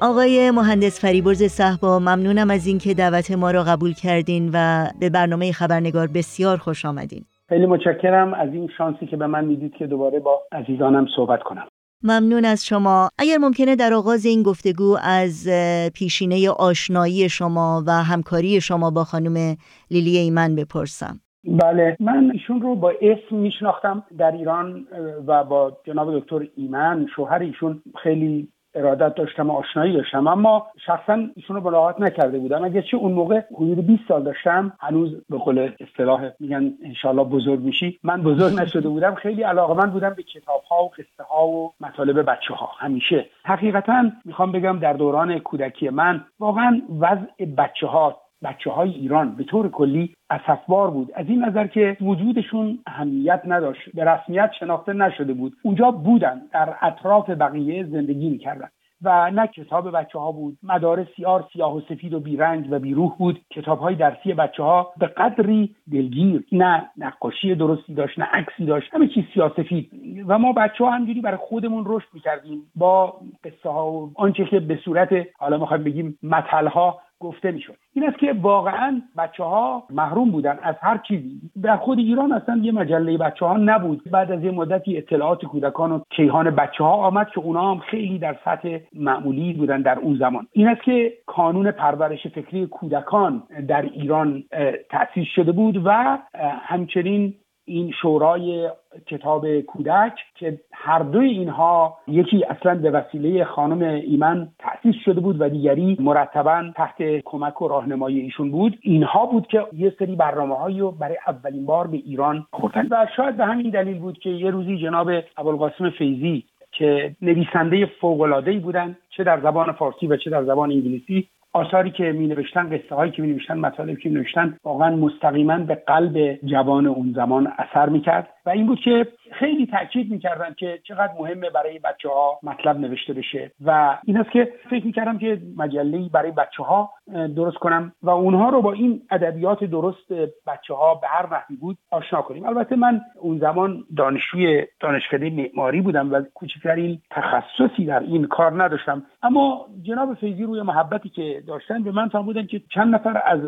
آقای 0.02 0.50
مهندس 0.50 1.00
فریبرز 1.00 1.42
صحبا 1.42 1.98
ممنونم 1.98 2.50
از 2.50 2.66
اینکه 2.66 2.94
دعوت 2.94 3.30
ما 3.30 3.50
را 3.50 3.62
قبول 3.62 3.92
کردین 3.92 4.50
و 4.54 4.86
به 5.00 5.10
برنامه 5.10 5.52
خبرنگار 5.52 6.06
بسیار 6.06 6.56
خوش 6.56 6.84
آمدین. 6.84 7.24
خیلی 7.48 7.66
متشکرم 7.66 8.34
از 8.34 8.48
این 8.52 8.68
شانسی 8.78 9.06
که 9.06 9.16
به 9.16 9.26
من 9.26 9.44
می‌دید 9.44 9.72
که 9.72 9.86
دوباره 9.86 10.20
با 10.20 10.42
عزیزانم 10.52 11.06
صحبت 11.16 11.42
کنم. 11.42 11.68
ممنون 12.02 12.44
از 12.44 12.66
شما. 12.66 13.08
اگر 13.18 13.38
ممکنه 13.38 13.76
در 13.76 13.92
آغاز 13.94 14.26
این 14.26 14.42
گفتگو 14.42 14.96
از 15.02 15.48
پیشینه 15.94 16.50
آشنایی 16.50 17.28
شما 17.28 17.84
و 17.86 17.92
همکاری 17.92 18.60
شما 18.60 18.90
با 18.90 19.04
خانم 19.04 19.56
لیلی 19.90 20.18
ایمن 20.18 20.54
بپرسم. 20.56 21.20
بله 21.44 21.96
من 22.00 22.30
ایشون 22.34 22.60
رو 22.60 22.76
با 22.76 22.92
اسم 23.02 23.36
میشناختم. 23.36 24.04
در 24.18 24.32
ایران 24.32 24.86
و 25.26 25.44
با 25.44 25.78
جناب 25.86 26.18
دکتر 26.18 26.48
ایمن 26.56 27.06
شوهر 27.16 27.38
ایشون 27.38 27.82
خیلی 28.02 28.48
ارادت 28.74 29.14
داشتم 29.14 29.50
آشنایی 29.50 29.92
داشتم. 29.92 30.26
اما 30.26 30.66
شخصا 30.86 31.18
ایشون 31.36 31.56
رو 31.56 31.62
ملاقات 31.62 32.00
نکرده 32.00 32.38
بودم. 32.38 32.64
اگر 32.64 32.80
چه 32.80 32.96
اون 32.96 33.12
موقع 33.12 33.40
حدود 33.54 33.86
20 33.86 34.02
سال 34.08 34.22
داشتم 34.22 34.72
هنوز 34.80 35.16
به 35.30 35.38
قول 35.38 35.70
اصطلاح 35.80 36.30
میگن 36.40 36.72
انشالله 36.84 37.24
بزرگ 37.24 37.60
میشی. 37.60 37.98
من 38.02 38.22
بزرگ 38.22 38.60
نشده 38.60 38.88
بودم. 38.88 39.14
خیلی 39.14 39.42
علاقه 39.42 39.74
من 39.74 39.90
بودم 39.90 40.14
به 40.14 40.22
کتاب 40.22 40.62
ها 40.70 40.84
و 40.84 40.88
قصه 40.88 41.22
ها 41.30 41.46
و 41.46 41.72
مطالب 41.80 42.30
بچه 42.30 42.54
ها 42.54 42.70
همیشه. 42.78 43.26
حقیقتا 43.44 44.04
می‌خوام 44.24 44.52
بگم 44.52 44.78
در 44.78 44.92
دوران 44.92 45.38
کودکی 45.38 45.88
من 45.88 46.24
واقعا 46.40 46.82
وضع 47.00 47.44
بچه 47.58 47.86
ها 47.86 48.20
بچه 48.42 48.70
های 48.70 48.90
ایران 48.90 49.36
به 49.36 49.44
طور 49.44 49.70
کلی 49.70 50.14
اسفبار 50.30 50.90
بود. 50.90 51.12
از 51.14 51.26
این 51.28 51.44
نظر 51.44 51.66
که 51.66 51.96
وجودشون 52.00 52.78
اهمیت 52.86 53.42
نداشت. 53.44 53.80
به 53.94 54.04
رسمیت 54.04 54.50
شناخته 54.60 54.92
نشده 54.92 55.32
بود. 55.32 55.52
اونجا 55.62 55.90
بودن. 55.90 56.42
در 56.52 56.74
اطراف 56.80 57.30
بقیه 57.30 57.84
زندگی 57.84 58.30
می‌کردن. 58.30 58.68
و 59.02 59.30
نه 59.30 59.46
کتاب 59.46 59.90
بچه 59.90 60.18
ها 60.18 60.32
بود. 60.32 60.58
مدارس 60.62 61.06
سیار 61.16 61.44
سیاه 61.52 61.76
و 61.76 61.80
سفید 61.80 62.14
و 62.14 62.20
بیرنگ 62.20 62.68
و 62.70 62.78
بیروح 62.78 63.16
بود. 63.18 63.40
کتاب 63.50 63.78
های 63.78 63.94
درسی 63.94 64.34
بچه 64.34 64.62
ها 64.62 64.92
به 64.98 65.06
قدری 65.06 65.76
دلگیر. 65.92 66.44
نه 66.52 66.90
نقاشی 66.96 67.54
درستی 67.54 67.94
داشت 67.94 68.18
نه 68.18 68.24
عکسی 68.24 68.64
داشت. 68.64 68.94
همه 68.94 69.08
چیز 69.08 69.24
سفید. 69.56 69.90
و 70.26 70.38
ما 70.38 70.52
بچه 70.52 70.84
ها 70.84 70.90
همجوری 70.90 71.20
برای 71.20 71.36
خودمون 71.36 71.84
رشد 71.86 72.08
می‌کردیم. 72.12 72.62
با 72.74 73.14
قصه 73.44 73.70
ها 73.70 73.92
و 73.92 74.12
آنچه 74.16 74.44
که 74.44 74.60
به 74.60 74.76
صورت 74.84 75.08
حالا 75.38 75.58
می‌خوایم 75.58 75.84
بگیم 75.84 76.18
متل 76.22 76.66
ها 76.66 76.98
گفته 77.20 77.50
می‌شد. 77.50 77.76
این 77.94 78.08
است 78.08 78.18
که 78.18 78.32
واقعا 78.32 79.02
بچه 79.18 79.44
ها 79.44 79.84
محروم 79.90 80.30
بودن 80.30 80.58
از 80.62 80.74
هر 80.80 80.98
چیزی. 81.08 81.40
در 81.62 81.76
خود 81.76 81.98
ایران 81.98 82.32
اصلا 82.32 82.60
یه 82.62 82.72
مجله 82.72 83.18
بچه 83.18 83.46
ها 83.46 83.56
نبود. 83.56 84.02
بعد 84.10 84.32
از 84.32 84.44
یه 84.44 84.50
مدتی 84.50 84.96
اطلاعات 84.96 85.44
کودکان 85.44 85.92
و 85.92 86.00
کیهان 86.10 86.50
بچه 86.50 86.84
ها 86.84 86.92
آمد 86.92 87.30
که 87.30 87.40
اونا 87.40 87.70
هم 87.70 87.78
خیلی 87.78 88.18
در 88.18 88.36
سطح 88.44 88.78
معمولی 88.92 89.52
بودن 89.52 89.82
در 89.82 89.98
اون 89.98 90.16
زمان. 90.16 90.46
این 90.52 90.68
است 90.68 90.82
که 90.82 91.12
کانون 91.26 91.70
پرورش 91.70 92.26
فکری 92.26 92.66
کودکان 92.66 93.42
در 93.68 93.82
ایران 93.82 94.44
تأسیس 94.90 95.26
شده 95.34 95.52
بود 95.52 95.82
و 95.84 96.18
همچنین 96.62 97.34
این 97.70 97.92
شورای 98.02 98.70
کتاب 99.06 99.60
کودک 99.60 100.12
که 100.34 100.60
هر 100.72 100.98
دوی 100.98 101.28
اینها 101.28 101.98
یکی 102.08 102.44
اصلا 102.44 102.74
به 102.74 102.90
وسیله 102.90 103.44
خانم 103.44 103.82
ایمن 103.82 104.48
تأسیس 104.58 104.94
شده 105.04 105.20
بود 105.20 105.40
و 105.40 105.48
دیگری 105.48 105.96
مرتبا 106.00 106.64
تحت 106.76 107.02
کمک 107.24 107.62
و 107.62 107.68
راهنمایی 107.68 108.20
ایشون 108.20 108.50
بود. 108.50 108.78
اینها 108.82 109.26
بود 109.26 109.46
که 109.46 109.64
یه 109.72 109.92
سری 109.98 110.16
برنامه 110.16 110.54
هایی 110.54 110.80
رو 110.80 110.90
برای 110.90 111.16
اولین 111.26 111.66
بار 111.66 111.86
به 111.86 111.96
ایران 111.96 112.46
خوردن. 112.52 112.88
و 112.90 113.06
شاید 113.16 113.36
به 113.36 113.44
همین 113.44 113.70
دلیل 113.70 113.98
بود 113.98 114.18
که 114.18 114.30
یه 114.30 114.50
روزی 114.50 114.78
جناب 114.78 115.10
ابوالقاسم 115.36 115.90
فیزی 115.90 116.44
که 116.72 117.16
نویسنده 117.22 117.86
فوق‌العاده‌ای 117.86 118.58
بودن 118.58 118.96
چه 119.16 119.24
در 119.24 119.40
زبان 119.40 119.72
فارسی 119.72 120.06
و 120.06 120.16
چه 120.16 120.30
در 120.30 120.44
زبان 120.44 120.70
انگلیسی 120.70 121.28
آثاری 121.52 121.90
که 121.90 122.12
می 122.12 122.26
نوشتن 122.26 122.76
قصه 122.76 122.94
هایی 122.94 123.12
که 123.12 123.22
می 123.22 123.32
نوشتن 123.32 123.58
مطالبی 123.58 124.02
که 124.02 124.08
می 124.08 124.14
نوشتن 124.14 124.56
واقعا 124.64 124.96
مستقیما 124.96 125.58
به 125.58 125.74
قلب 125.74 126.38
جوان 126.44 126.86
اون 126.86 127.12
زمان 127.16 127.52
اثر 127.58 127.88
می 127.88 128.00
کرد 128.00 128.28
و 128.46 128.50
این 128.50 128.66
بود 128.66 128.80
که 128.80 129.06
خیلی 129.32 129.66
تاکید 129.66 130.10
می‌کردن 130.10 130.54
که 130.58 130.78
چقدر 130.84 131.12
مهمه 131.18 131.50
برای 131.50 131.78
بچه 131.78 132.08
ها 132.08 132.38
مطلب 132.42 132.78
نوشته 132.80 133.12
بشه. 133.12 133.50
و 133.64 133.98
این 134.04 134.16
است 134.16 134.30
که 134.30 134.52
فکر 134.70 134.86
می‌کردم 134.86 135.18
که 135.18 135.38
مجله 135.56 136.08
برای 136.12 136.30
بچه 136.30 136.62
ها 136.62 136.90
درست 137.36 137.56
کنم 137.56 137.92
و 138.02 138.10
اونها 138.10 138.48
رو 138.48 138.62
با 138.62 138.72
این 138.72 139.02
ادبیات 139.10 139.64
درست 139.64 140.12
بچه 140.46 140.74
ها 140.74 140.94
به 140.94 141.06
هر 141.06 141.26
نحوی 141.32 141.56
بود 141.56 141.76
آشنا 141.90 142.22
کنیم. 142.22 142.46
البته 142.46 142.76
من 142.76 143.00
اون 143.20 143.38
زمان 143.38 143.84
دانشجوی 143.96 144.66
دانشکده 144.80 145.30
معماری 145.30 145.80
بودم 145.80 146.12
و 146.12 146.22
کوچکترین 146.34 147.00
تخصصی 147.10 147.86
در 147.86 148.00
این 148.00 148.26
کار 148.26 148.62
نداشتم. 148.62 149.02
اما 149.22 149.66
جناب 149.82 150.14
فیضی 150.14 150.42
روی 150.42 150.62
محبتی 150.62 151.08
که 151.08 151.42
داشتن 151.46 151.82
به 151.82 151.92
من 151.92 152.08
فرمودن 152.08 152.46
که 152.46 152.60
چند 152.74 152.94
نفر 152.94 153.22
از 153.24 153.40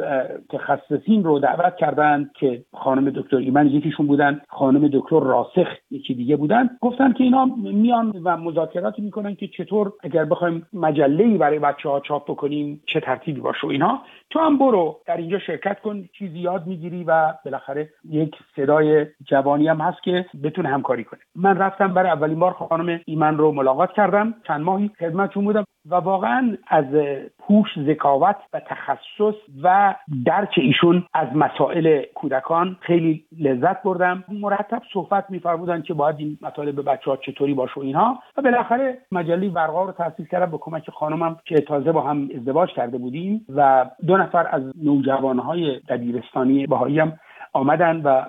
متخصصین 0.53 1.25
رو 1.25 1.39
دعوت 1.39 1.77
کردن 1.77 2.31
که 2.35 2.63
خانم 2.75 3.11
دکتر 3.11 3.37
ایمن 3.37 3.67
یکیشون 3.67 4.07
بودن 4.07 4.41
خانم 4.83 4.91
دکتر 4.93 5.21
راسخ 5.21 5.69
یکی 5.91 6.15
دیگه 6.15 6.37
بودن 6.37 6.71
گفتن 6.81 7.13
که 7.13 7.25
اینا 7.25 7.45
میان 7.57 8.11
و 8.25 8.37
مذاکراتی 8.37 9.03
می‌کنن 9.03 9.35
که 9.35 9.49
چطور 9.49 9.93
اگر 10.03 10.25
بخوایم 10.25 10.67
مجله 10.73 11.39
برای 11.39 11.59
بچه 11.59 11.89
ها 11.89 12.01
چاپ 12.01 12.31
بکنیم 12.31 12.83
چه 12.87 13.01
ترتیبی 13.01 13.41
باشه 13.41 13.67
و 13.67 13.71
اینها 13.71 14.03
تو 14.31 14.39
هم 14.39 14.59
برو 14.59 15.01
در 15.07 15.17
اینجا 15.17 15.39
شرکت 15.39 15.81
کن 15.81 16.09
چیزی 16.19 16.39
یاد 16.39 16.67
می‌گیری 16.67 17.05
و 17.05 17.35
بالاخره 17.45 17.89
یک 18.11 18.35
صدای 18.57 19.07
جوانی 19.25 19.69
هم 19.69 19.81
هست 19.81 20.03
که 20.03 20.27
بتونه 20.45 20.69
همکاری 20.69 21.05
کنه. 21.05 21.21
من 21.37 21.59
رفتم 21.59 21.95
برای 21.95 22.11
اولین 22.11 22.39
بار 22.39 22.53
خانم 22.53 23.01
ایمن 23.07 23.39
رو 23.39 23.53
ملاقات 23.53 23.93
کردم. 23.93 24.35
چند 24.47 24.61
ماهی 24.61 24.91
خدمتشون 24.99 25.45
بودم. 25.45 25.65
و 25.91 25.95
واقعا 25.95 26.57
از 26.69 26.85
هوش 27.49 27.69
ذکاوت 27.79 28.37
و 28.53 28.61
تخصص 28.61 29.35
و 29.63 29.95
درک 30.25 30.55
ایشون 30.57 31.05
از 31.15 31.29
مسائل 31.35 32.03
کودکان 32.15 32.77
خیلی 32.81 33.25
لذت 33.39 33.83
بردم. 33.83 34.25
مرتب 34.29 34.83
صحبت 34.93 35.31
میفرمودن 35.31 35.83
که 35.83 35.95
باید 35.95 36.17
این 36.19 36.39
مطالب 36.43 36.77
به 36.77 36.83
بچه 36.83 37.11
ها 37.11 37.17
چطوری 37.17 37.55
باشه 37.55 37.73
و 37.77 37.81
اینها. 37.81 38.19
و 38.37 38.43
بالاخره 38.43 38.99
مجله 39.13 39.49
ورقا 39.49 39.85
رو 39.85 39.93
تاسیس 39.93 40.29
کردم 40.29 40.51
به 40.51 40.59
کمک 40.59 40.91
خانمم 40.91 41.37
که 41.45 41.61
تازه 41.61 41.93
با 41.93 42.01
هم 42.01 42.29
ازدواج 42.37 42.71
کرده 42.71 42.99
بودیم 42.99 43.47
و 43.49 43.91
دو 44.07 44.17
نفر 44.17 44.49
از 44.51 44.63
نوجوانهای 44.83 45.81
دبیرستانی 45.89 46.67
بهایی 46.67 46.99
هم 46.99 47.13
آمدن 47.53 48.03
و 48.05 48.25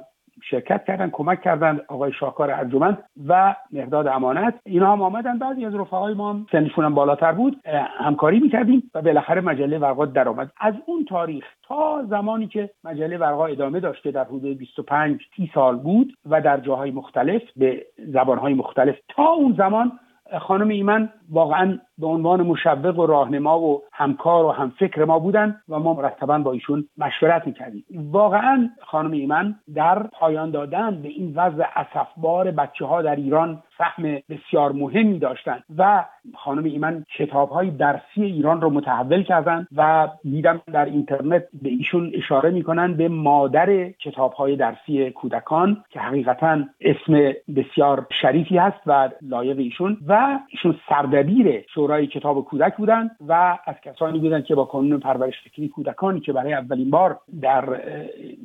شرکت 0.49 0.85
کردن 0.85 1.09
کمک 1.09 1.41
کردن 1.41 1.79
آقای 1.87 2.11
شاکار 2.11 2.51
ارجمند 2.51 2.97
و 3.27 3.55
مقداد 3.71 4.07
امانت. 4.07 4.53
اینا 4.65 4.91
هم 4.91 5.01
آمدن. 5.01 5.39
بعضی 5.39 5.65
از 5.65 5.75
رفقای 5.75 6.13
ما 6.13 6.33
هم 6.33 6.45
سنشون 6.51 6.85
هم 6.85 6.95
بالاتر 6.95 7.31
بود. 7.31 7.61
همکاری 7.97 8.39
می‌کردیم 8.39 8.91
و 8.95 9.01
بالاخره 9.01 9.41
مجله 9.41 9.79
ورقا 9.79 10.05
درآمد. 10.05 10.51
از 10.59 10.73
اون 10.85 11.05
تاریخ 11.05 11.45
تا 11.67 12.05
زمانی 12.09 12.47
که 12.47 12.69
مجله 12.83 13.17
ورقا 13.17 13.45
ادامه 13.45 13.79
داشته 13.79 14.11
در 14.11 14.23
حدود 14.23 14.57
25 14.57 15.21
30 15.35 15.51
سال 15.53 15.77
بود 15.77 16.17
و 16.29 16.41
در 16.41 16.59
جاهای 16.59 16.91
مختلف 16.91 17.41
به 17.55 17.85
زبانهای 17.97 18.53
مختلف. 18.53 18.95
تا 19.09 19.23
اون 19.23 19.55
زمان 19.57 19.91
خانم 20.39 20.69
ایمن 20.69 21.09
واقعا 21.31 21.79
به 21.97 22.07
عنوان 22.07 22.41
مشوق 22.41 22.99
و 22.99 23.05
راهنما 23.05 23.59
و 23.59 23.81
همکار 23.91 24.45
و 24.45 24.51
همفکر 24.51 25.05
ما 25.05 25.19
بودن 25.19 25.61
و 25.69 25.79
ما 25.79 25.93
مرتبا 25.93 26.37
با 26.37 26.51
ایشون 26.51 26.87
مشورت 26.97 27.47
می‌کردیم. 27.47 27.85
واقعا 28.11 28.69
خانم 28.81 29.11
ایمن 29.11 29.55
در 29.75 30.03
پایان 30.03 30.51
دادن 30.51 31.01
به 31.01 31.07
این 31.07 31.33
وضع 31.35 31.63
اسفبار 31.75 32.51
بچه 32.51 32.85
ها 32.85 33.01
در 33.01 33.15
ایران 33.15 33.63
فهم 33.77 34.03
بسیار 34.29 34.71
مهمی 34.71 35.19
داشتند 35.19 35.63
و 35.77 36.05
خانم 36.35 36.63
ایمن 36.63 37.05
کتاب 37.17 37.49
های 37.49 37.71
درسی 37.71 38.23
ایران 38.23 38.61
رو 38.61 38.69
متحول 38.69 39.23
کردن 39.23 39.67
و 39.75 40.07
دیدم 40.23 40.61
در 40.73 40.85
اینترنت 40.85 41.43
به 41.61 41.69
ایشون 41.69 42.11
اشاره 42.13 42.49
می‌کنن 42.49 42.93
به 42.93 43.07
مادر 43.09 43.89
کتاب 43.89 44.33
های 44.33 44.55
درسی 44.55 45.11
کودکان 45.11 45.83
که 45.89 45.99
حقیقتا 45.99 46.59
اسم 46.81 47.33
بسیار 47.55 48.07
شریفی 48.21 48.57
هست 48.57 48.79
و 48.85 49.09
لایق 49.21 49.57
ایشون 49.57 49.97
و 50.07 50.39
ایشون 50.49 50.75
سردبیر 50.89 51.65
شورای 51.83 52.07
کتاب 52.07 52.45
کودک 52.45 52.77
بودن 52.77 53.09
و 53.27 53.57
از 53.65 53.75
کسانی 53.83 54.19
بودن 54.19 54.41
که 54.41 54.55
با 54.55 54.63
قانون 54.63 54.99
پرورش 54.99 55.33
فکری 55.43 55.69
کودکانی 55.69 56.19
که 56.19 56.33
برای 56.33 56.53
اولین 56.53 56.89
بار 56.89 57.19
در 57.41 57.81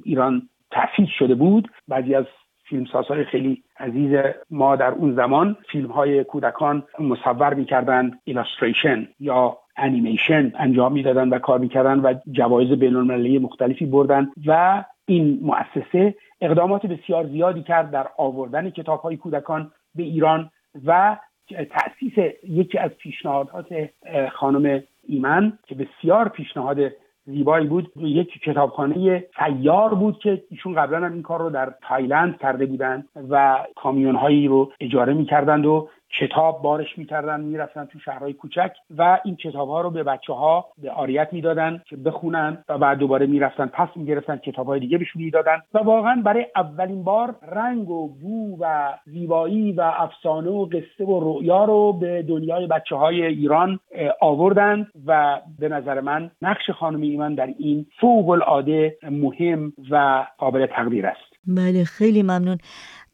ایران 0.05 0.49
تأسیس 0.71 1.09
شده 1.19 1.35
بود. 1.35 1.69
بعضی 1.89 2.15
از 2.15 2.25
فیلمسازهای 2.69 3.25
خیلی 3.25 3.63
عزیز 3.79 4.19
ما 4.51 4.77
در 4.77 4.91
اون 4.91 5.15
زمان 5.15 5.57
فیلم 5.73 5.91
های 5.91 6.25
کودکان 6.25 6.83
مصور 6.99 7.55
می‌کردن 7.55 8.11
illustration 8.25 9.09
یا 9.21 9.59
انیمیشن 9.77 10.53
انجام 10.59 10.93
می‌دادن 10.93 11.29
و 11.29 11.39
کار 11.39 11.59
می‌کردن 11.59 12.01
و 12.01 12.15
جوایز 12.31 12.71
بین 12.71 12.97
المللی 12.97 13.39
مختلفی 13.39 13.87
بردن 13.87 14.31
و 14.47 14.85
این 15.07 15.41
مؤسسه 15.43 16.15
اقدامات 16.41 16.87
بسیار 16.87 17.27
زیادی 17.27 17.63
کرد 17.63 17.91
در 17.91 18.07
آوردن 18.17 18.71
کتاب 18.71 19.01
های 19.01 19.17
کودکان 19.17 19.71
به 19.95 20.03
ایران 20.03 20.51
و 20.87 21.17
تاسیس 21.55 22.35
یکی 22.49 22.79
از 22.79 22.91
پیشنهادات 22.91 23.91
خانم 24.33 24.83
ایمن 25.09 25.59
که 25.67 25.75
بسیار 25.75 26.29
پیشنهاد 26.29 26.79
زیبایی 27.27 27.67
بود. 27.67 27.93
یک 27.97 28.41
کتابخانه 28.43 29.25
سیار 29.39 29.95
بود 29.95 30.19
که 30.19 30.43
ایشون 30.51 30.75
قبلا 30.75 31.07
هم 31.07 31.13
این 31.13 31.23
کار 31.23 31.41
رو 31.41 31.51
در 31.51 31.75
تایلند 31.89 32.39
کرده 32.39 32.67
بودند 32.67 33.09
و 33.31 33.59
کامیون 33.77 34.15
هایی 34.15 34.47
رو 34.47 34.73
اجاره 34.81 35.15
می‌کردند 35.15 35.67
و 35.67 35.89
کتاب 36.21 36.63
بارش 36.63 36.99
می‌کردن 36.99 37.41
می‌رفتن 37.41 37.85
تو 37.85 37.99
شهرهای 37.99 38.33
کوچک 38.33 38.73
و 38.99 39.19
این 39.25 39.37
کتاب 39.37 39.69
ها 39.69 39.81
رو 39.81 39.91
به 39.91 40.03
بچه 40.03 40.33
ها 40.33 40.67
به 40.83 40.91
آریت 40.91 41.29
می‌دادن 41.33 41.83
که 41.87 41.97
بخونن 41.97 42.65
و 42.69 42.79
بعد 42.79 42.99
دوباره 42.99 43.27
می‌رفتن 43.27 43.67
پس 43.67 43.89
می‌گرفتن 43.97 44.37
کتاب 44.37 44.67
های 44.67 44.81
دیگه 44.81 44.99
بهشون 44.99 45.23
می‌دادن 45.23 45.63
و 45.75 45.79
واقعا 45.79 46.23
برای 46.25 46.47
اولین 46.57 47.05
بار 47.05 47.35
رنگ 47.53 47.91
و 47.91 48.09
بو 48.09 48.57
و 48.61 48.95
زیبایی 49.05 49.73
و 49.73 49.81
افسانه 49.81 50.51
و 50.51 50.65
قصه 50.67 51.05
و 51.05 51.21
رؤیا 51.21 51.65
رو 51.65 51.93
به 51.93 52.23
دنیای 52.23 52.67
بچه 52.67 52.97
های 52.97 53.27
ایران 53.27 53.81
آوردن 54.21 54.87
و 55.07 55.41
به 55.59 55.69
نظر 55.69 56.01
من 56.01 56.31
نقش 56.43 56.71
خانم 56.71 57.01
ایمان 57.01 57.35
در 57.35 57.47
این 57.59 57.87
فوق 58.01 58.29
العاده 58.29 58.99
مهم 59.11 59.73
و 59.91 60.27
قابل 60.39 60.67
تقدیر 60.67 61.07
است. 61.07 61.29
بله 61.47 61.85
خیلی 61.85 62.23
ممنون. 62.23 62.59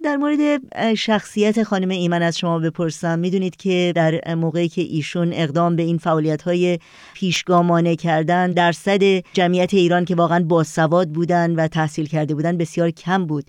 در 0.04 0.16
مورد 0.16 0.60
شخصیت 0.94 1.62
خانم 1.62 1.88
ایمن 1.88 2.22
از 2.22 2.38
شما 2.38 2.58
بپرسم. 2.58 3.18
می‌دونید 3.18 3.56
که 3.56 3.92
در 3.96 4.34
موقعی 4.34 4.68
که 4.68 4.82
ایشون 4.82 5.32
اقدام 5.32 5.76
به 5.76 5.82
این 5.82 5.98
فعالیت 5.98 6.42
های 6.42 6.78
پیشگامانه 7.14 7.96
کردن 7.96 8.52
درصد 8.52 9.02
جمعیت 9.32 9.74
ایران 9.74 10.04
که 10.04 10.14
واقعا 10.14 10.44
باسواد 10.44 11.08
بودن 11.08 11.54
و 11.54 11.68
تحصیل 11.68 12.06
کرده 12.06 12.34
بودن 12.34 12.56
بسیار 12.56 12.90
کم 12.90 13.26
بود. 13.26 13.44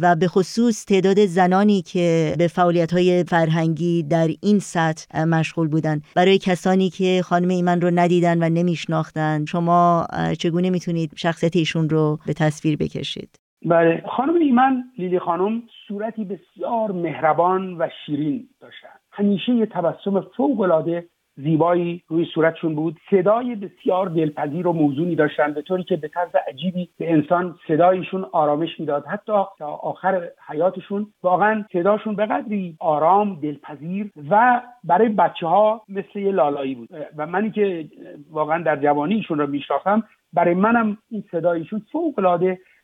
و 0.00 0.16
به 0.16 0.28
خصوص 0.28 0.84
تعداد 0.84 1.26
زنانی 1.26 1.82
که 1.82 2.34
به 2.38 2.48
فعالیت 2.48 2.92
های 2.92 3.24
فرهنگی 3.24 4.02
در 4.02 4.30
این 4.40 4.58
سطح 4.58 5.24
مشغول 5.24 5.68
بودن. 5.68 6.02
برای 6.14 6.38
کسانی 6.38 6.90
که 6.90 7.22
خانم 7.24 7.48
ایمن 7.48 7.80
رو 7.80 7.90
ندیدن 7.94 8.42
و 8.42 8.48
نمیشناختن 8.48 9.44
شما 9.44 10.06
چگونه 10.38 10.70
می‌تونید 10.70 11.12
شخصیت 11.16 11.56
ایشون 11.56 11.88
رو 11.88 12.18
به 12.26 12.32
تصویر 12.32 12.76
بکشید؟ 12.76 13.47
بله. 13.62 14.02
خانم 14.06 14.34
ایمن 14.34 14.84
لیلی 14.98 15.18
خانم 15.18 15.62
صورتی 15.88 16.24
بسیار 16.24 16.92
مهربان 16.92 17.76
و 17.78 17.88
شیرین 18.06 18.48
داشتن. 18.60 18.88
همیشه 19.12 19.52
یه 19.52 19.66
تبسم 19.66 20.20
فوق 20.20 20.60
العاده 20.60 21.08
زیبایی 21.36 22.02
روی 22.08 22.24
صورتشون 22.34 22.74
بود. 22.74 22.96
صدای 23.10 23.54
بسیار 23.54 24.08
دلپذیر 24.08 24.66
و 24.66 24.72
موزونی 24.72 25.14
داشتن 25.14 25.52
به 25.52 25.62
طوری 25.62 25.84
که 25.84 25.96
به 25.96 26.08
طرز 26.08 26.30
عجیبی 26.48 26.88
به 26.98 27.12
انسان 27.12 27.54
صدایشون 27.68 28.26
آرامش 28.32 28.80
می‌داد. 28.80 29.06
حتی 29.06 29.32
تا 29.58 29.66
آخر 29.66 30.28
حیاتشون 30.48 31.06
واقعا 31.22 31.64
صداشون 31.72 32.14
به 32.14 32.26
قدری 32.26 32.76
آرام 32.80 33.40
دلپذیر 33.40 34.10
و 34.30 34.62
برای 34.84 35.08
بچه 35.08 35.46
ها 35.46 35.82
مثل 35.88 36.18
یه 36.18 36.32
لالایی 36.32 36.74
بود. 36.74 36.88
و 37.16 37.26
منی 37.26 37.50
که 37.50 37.88
واقعا 38.30 38.62
در 38.62 38.76
جوانی 38.76 39.14
ایشون 39.14 39.38
رو 39.38 39.46
میشناختم 39.46 40.02
برای 40.32 40.54
منم 40.54 40.98
این 41.10 41.24
صدایشون 41.30 41.82
فوق 41.92 42.20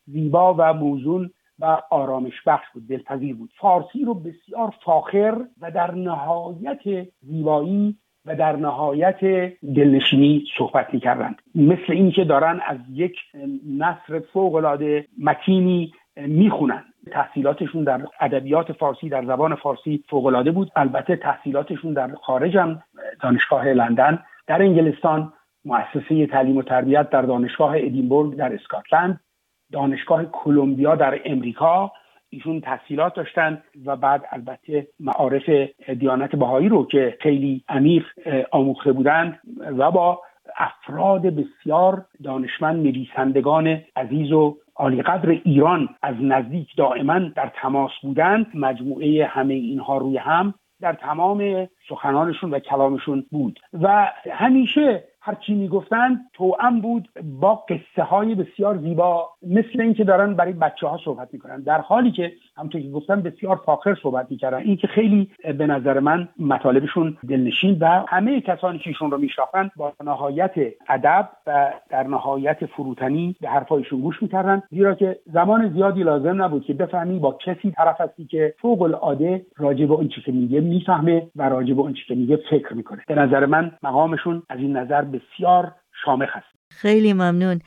زیبا 0.07 0.55
و 0.59 0.75
موزون 0.75 1.31
و 1.59 1.79
آرامش 1.91 2.43
بخش 2.47 2.67
بود 2.75 2.89
دلپذیر 2.89 3.35
بود. 3.35 3.51
فارسی 3.57 4.05
رو 4.05 4.15
بسیار 4.15 4.75
فاخر 4.85 5.45
و 5.61 5.71
در 5.71 5.95
نهایت 5.95 7.09
زیبایی 7.21 7.97
و 8.27 8.37
در 8.37 8.57
نهایت 8.57 9.21
دلنشینی 9.63 10.45
صحبت 10.59 10.95
می‌کردند. 10.95 11.43
مثل 11.55 11.93
اینکه 11.93 12.25
دارن 12.25 12.61
از 12.67 12.79
یک 12.93 13.17
نصر 13.79 14.23
العاده 14.37 15.07
متینی 15.19 15.93
می‌خونن. 16.17 16.85
تحصیلاتشون 17.13 17.85
در 17.85 18.01
ادبیات 18.21 18.73
فارسی 18.73 19.09
در 19.09 19.25
زبان 19.25 19.55
فارسی 19.55 20.05
فوق 20.09 20.27
العاده 20.27 20.51
بود. 20.51 20.71
البته 20.77 21.17
تحصیلاتشون 21.17 21.93
در 21.93 22.15
خارج 22.15 22.57
هم 22.57 22.83
دانشگاه 23.23 23.67
لندن 23.67 24.19
در 24.47 24.63
انگلستان 24.63 25.33
مؤسسه 25.65 26.27
تعلیم 26.27 26.57
و 26.57 26.63
تربیت 26.63 27.11
در 27.11 27.23
دانشگاه 27.23 27.77
ادینبورگ 27.77 28.37
در 28.37 28.55
اسکاتلند. 28.55 29.21
دانشگاه 29.75 30.25
کلمبیا 30.25 30.95
در 30.95 31.21
امریکا. 31.25 31.93
ایشون 32.31 32.61
تحصیلات 32.61 33.15
داشتن 33.15 33.63
و 33.87 33.97
بعد 33.97 34.25
البته 34.31 34.87
معارف 35.01 35.49
دیانت 35.99 36.37
بهایی 36.37 36.69
رو 36.69 36.87
که 36.87 37.17
خیلی 37.21 37.65
عمیق 37.69 38.05
آموخته 38.51 38.93
بودند 38.93 39.39
و 39.79 39.91
با 39.91 40.21
افراد 40.57 41.23
بسیار 41.23 42.07
دانشمند 42.25 42.87
نویسندگان 42.87 43.81
عزیز 43.97 44.33
و 44.33 44.57
عالی 44.77 45.03
قدر 45.03 45.31
ایران 45.31 45.89
از 46.03 46.15
نزدیک 46.21 46.77
دائما 46.77 47.19
در 47.19 47.53
تماس 47.63 47.93
بودند. 48.03 48.47
مجموعه 48.55 49.27
همه 49.27 49.55
اینها 49.55 49.99
روی 49.99 50.17
هم 50.17 50.55
در 50.81 50.93
تمام 50.93 51.69
سخنانشون 51.89 52.51
و 52.51 52.59
کلامشون 52.59 53.27
بود. 53.31 53.61
و 53.83 54.13
همیشه 54.31 55.05
هر 55.27 55.35
چی 55.35 55.55
می‌گفتن 55.55 56.21
توأم 56.33 56.81
بود 56.81 57.09
با 57.41 57.55
قصه 57.55 58.03
های 58.03 58.35
بسیار 58.35 58.79
زیبا 58.79 59.31
مثل 59.43 59.81
اینکه 59.81 60.05
دارن 60.05 60.35
برای 60.35 60.53
بچه 60.53 60.87
ها 60.87 61.01
صحبت 61.05 61.29
می‌کنن. 61.33 61.63
در 61.63 61.81
حالی 61.81 62.13
که 62.13 62.33
همونطور 62.57 62.81
که 62.81 62.91
گفتم 62.91 63.23
بسیار 63.23 63.57
فاخر 63.67 63.95
صحبت 64.03 64.27
می‌کردن. 64.31 64.59
این 64.59 64.77
که 64.77 64.87
خیلی 64.87 65.31
به 65.59 65.67
نظر 65.67 66.01
من 66.01 66.29
مطالبشون 66.39 67.17
دلنشین 67.29 67.79
و 67.81 68.05
همه 68.09 68.41
کسانی 68.41 68.79
که 68.79 68.91
ایشون 68.91 69.11
رو 69.11 69.19
میشناختن 69.19 69.71
با 69.77 69.93
نهایت 70.05 70.55
ادب 70.89 71.29
و 71.47 71.73
در 71.91 72.03
نهایت 72.03 72.67
فروتنی 72.67 73.37
به 73.41 73.49
حرفایشون 73.49 74.01
گوش 74.01 74.23
می‌کردن. 74.23 74.63
زیرا 74.71 74.95
که 74.95 75.19
زمان 75.33 75.73
زیادی 75.73 76.03
لازم 76.03 76.43
نبود 76.43 76.65
که 76.65 76.75
بفهمی 76.75 77.19
با 77.19 77.33
کسی 77.33 77.71
طرف 77.71 78.01
هستی 78.01 78.25
که 78.25 78.55
فوق 78.59 78.83
العاده 78.83 79.47
راجع 79.57 79.87
به 79.87 79.95
اون 79.95 80.09
که 80.09 80.33
میگه 80.33 80.61
می‌فهمه 80.61 81.27
و 81.37 81.49
راجع 81.49 81.75
به 81.75 81.81
اون 81.81 81.95
که 82.09 82.15
میگه 82.15 82.37
فکر 82.51 82.75
می‌کنه. 82.75 83.03
به 83.09 83.15
نظر 83.15 83.47
من 83.47 83.73
مقامشون 83.83 84.43
از 84.49 84.59
این 84.59 84.77
نظر 84.77 85.03
بسیار 85.03 85.73
شامخ 86.05 86.29
هست 86.33 86.47
خیلی 86.71 87.13
ممنون 87.13 87.61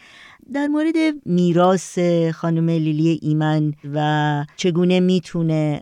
در 0.53 0.67
مورد 0.67 0.95
میراث 1.25 1.99
خانم 2.33 2.69
لیلی 2.69 3.19
ایمن 3.21 3.73
و 3.93 4.45
چگونه 4.55 4.99
می‌تونه 4.99 5.81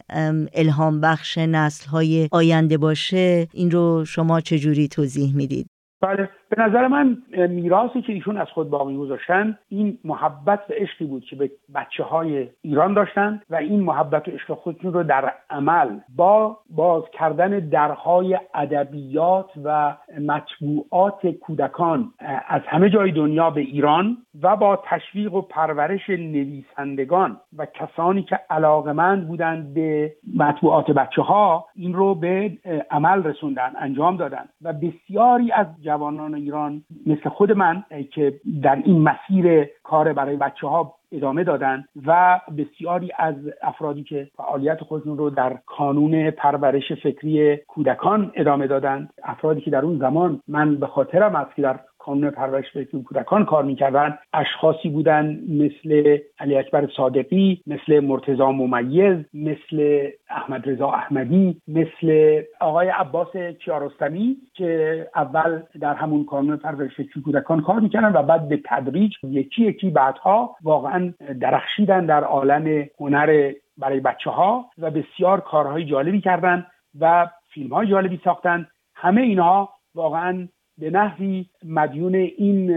الهام 0.54 1.02
بخش 1.02 1.38
نسل 1.38 1.90
های 1.90 2.30
آینده 2.32 2.78
باشه 2.78 3.48
این 3.54 3.72
رو 3.72 4.06
شما 4.06 4.42
چجوری 4.42 4.88
توضیح 4.88 5.36
می‌دید؟ 5.36 5.70
بله. 6.02 6.30
به 6.50 6.62
نظر 6.62 6.88
من 6.88 7.18
میراثی 7.50 8.02
که 8.02 8.14
ایشون 8.14 8.38
از 8.38 8.48
خود 8.48 8.70
باقی 8.70 8.98
گذاشتن 8.98 9.58
این 9.70 9.98
محبت 10.04 10.60
و 10.70 10.74
عشقی 10.74 11.06
بود 11.06 11.26
که 11.26 11.36
به 11.36 11.52
بچه 11.76 12.04
های 12.04 12.48
ایران 12.62 12.94
داشتن 12.94 13.42
و 13.50 13.56
این 13.56 13.80
محبت 13.80 14.28
و 14.28 14.32
عشق 14.32 14.54
خودشون 14.54 14.94
رو 14.94 15.04
در 15.04 15.34
عمل 15.50 16.00
با 16.16 16.58
باز 16.70 17.04
کردن 17.14 17.60
درهای 17.60 18.40
ادبیات 18.54 19.50
و 19.64 19.98
مطبوعات 20.22 21.28
کودکان 21.28 22.14
از 22.48 22.62
همه 22.68 22.90
جای 22.90 23.12
دنیا 23.12 23.50
به 23.50 23.62
ایران 23.62 24.18
و 24.42 24.56
با 24.56 24.84
تشویق 24.86 25.34
و 25.34 25.42
پرورش 25.42 26.10
نویسندگان 26.10 27.38
و 27.58 27.66
کسانی 27.66 28.24
که 28.24 28.40
علاقمند 28.50 29.28
بودند 29.28 29.74
به 29.74 30.14
مطبوعات 30.36 30.92
بچه 30.92 31.22
ها 31.22 31.66
این 31.76 31.94
رو 31.94 32.16
به 32.16 32.52
عمل 32.92 33.24
رسوندن 33.24 33.72
انجام 33.80 34.18
دادن 34.18 34.46
و 34.62 34.74
بسیاری 34.74 35.52
از 35.52 35.68
جوانان 35.96 36.36
ایران 36.36 36.84
مثل 37.06 37.30
خود 37.30 37.52
من 37.52 37.84
که 38.14 38.40
در 38.64 38.76
این 38.76 39.02
مسیر 39.02 39.68
کار 39.84 40.14
برای 40.14 40.36
بچه 40.36 40.68
ها 40.68 40.96
ادامه 41.12 41.44
دادن 41.44 41.86
و 42.06 42.40
بسیاری 42.58 43.12
از 43.18 43.36
افرادی 43.62 44.04
که 44.04 44.28
فعالیت 44.38 44.84
خودشون 44.84 45.18
رو 45.18 45.30
در 45.30 45.58
کانون 45.66 46.32
پرورش 46.32 46.92
فکری 47.04 47.58
کودکان 47.58 48.32
ادامه 48.36 48.68
دادن 48.68 49.10
افرادی 49.24 49.62
که 49.62 49.72
در 49.72 49.86
اون 49.86 49.98
زمان 50.00 50.42
من 50.48 50.76
به 50.76 50.88
خاطرم 50.88 51.36
است 51.36 51.56
که 51.56 51.62
در 51.62 51.80
کانون 52.06 52.30
پرورش 52.30 52.72
فکری 52.72 53.04
کودکان 53.04 53.46
کار 53.46 53.64
می‌کردن. 53.64 54.18
اشخاصی 54.34 54.90
بودن 54.90 55.40
مثل 55.50 56.18
علی 56.40 56.58
اکبر 56.58 56.88
صادقی 56.98 57.62
مثل 57.68 58.00
مرتزا 58.00 58.52
ممیز 58.52 59.18
مثل 59.34 60.08
احمد 60.30 60.70
رضا 60.70 60.92
احمدی 60.92 61.62
مثل 61.68 62.42
آقای 62.60 62.88
عباس 62.88 63.38
کیارستمی 63.38 64.38
که 64.54 65.08
اول 65.16 65.62
در 65.82 65.94
همون 65.94 66.26
کانون 66.26 66.58
پرورش 66.58 67.02
کودکان 67.26 67.62
کار 67.62 67.80
می‌کردن 67.80 68.20
و 68.20 68.24
بعد 68.24 68.50
به 68.50 68.60
تدریج 68.66 69.14
یکی 69.24 69.64
یکی 69.66 69.90
بعدها 69.90 70.56
واقعا 70.64 71.14
درخشیدن 71.42 72.06
در 72.06 72.24
عالم 72.24 72.86
هنر 73.00 73.52
برای 73.78 74.00
بچه 74.00 74.30
ها 74.30 74.66
و 74.78 74.92
بسیار 74.92 75.40
کارهای 75.40 75.86
جالبی 75.86 76.22
کردن 76.22 76.66
و 77.00 77.28
فیلم 77.54 77.74
های 77.74 77.88
جالبی 77.88 78.22
ساختن. 78.24 78.68
همه 78.96 79.22
اینها 79.22 79.70
واقعا 79.96 80.48
به 80.78 80.90
نحوی 80.90 81.46
مدیون 81.66 82.16
این 82.16 82.74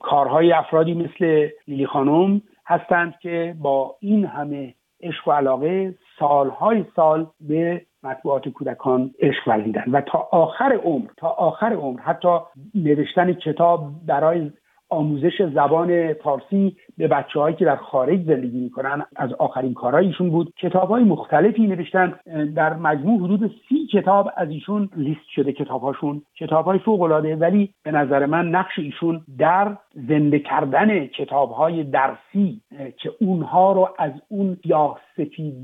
کارهای 0.00 0.52
افرادی 0.52 0.94
مثل 0.94 1.48
لیلی 1.68 1.86
خانم 1.86 2.42
هستند 2.66 3.14
که 3.22 3.56
با 3.58 3.96
این 4.00 4.24
همه 4.24 4.74
عشق 5.02 5.28
و 5.28 5.32
علاقه 5.32 5.94
سالهای 6.18 6.84
سال 6.96 7.26
به 7.40 7.82
مطبوعات 8.02 8.48
کودکان 8.48 9.10
عشق 9.20 9.48
ورزیدن 9.48 9.84
و 9.92 10.00
تا 10.00 10.28
آخر 10.32 10.72
عمر 10.72 11.06
تا 11.16 11.28
آخر 11.28 11.72
عمر 11.72 12.00
حتی 12.00 12.38
نوشتن 12.74 13.32
کتاب 13.32 13.90
برای 14.06 14.50
آموزش 14.90 15.42
زبان 15.54 16.12
فارسی 16.12 16.76
به 16.98 17.08
بچه 17.08 17.40
هایی 17.40 17.56
که 17.56 17.64
در 17.64 17.76
خارج 17.76 18.24
زندگی 18.26 18.60
می‌کنن 18.60 19.06
از 19.16 19.32
آخرین 19.32 19.74
کارهایشون 19.74 20.30
بود. 20.30 20.52
کتاب 20.56 20.88
های 20.88 21.04
مختلفی 21.04 21.66
نوشتن. 21.66 22.14
در 22.54 22.74
مجموع 22.74 23.24
حدود 23.24 23.50
سی 23.68 23.86
کتاب 23.92 24.30
از 24.36 24.50
ایشون 24.50 24.88
لیست 24.96 25.28
شده 25.34 25.52
کتاب 25.52 25.82
هاشون 25.82 26.22
کتاب 26.38 26.64
های 26.64 26.78
فوق 26.78 27.02
العاده 27.02 27.36
ولی 27.36 27.74
به 27.82 27.90
نظر 27.90 28.26
من 28.26 28.48
نقش 28.48 28.78
ایشون 28.78 29.20
در 29.38 29.76
زنده 30.08 30.38
کردن 30.38 31.06
کتاب 31.06 31.50
های 31.50 31.84
درسی 31.84 32.60
که 32.96 33.10
اونها 33.20 33.72
رو 33.72 33.88
از 33.98 34.12
اون 34.28 34.56
سیاه 34.62 35.00
سفید 35.16 35.54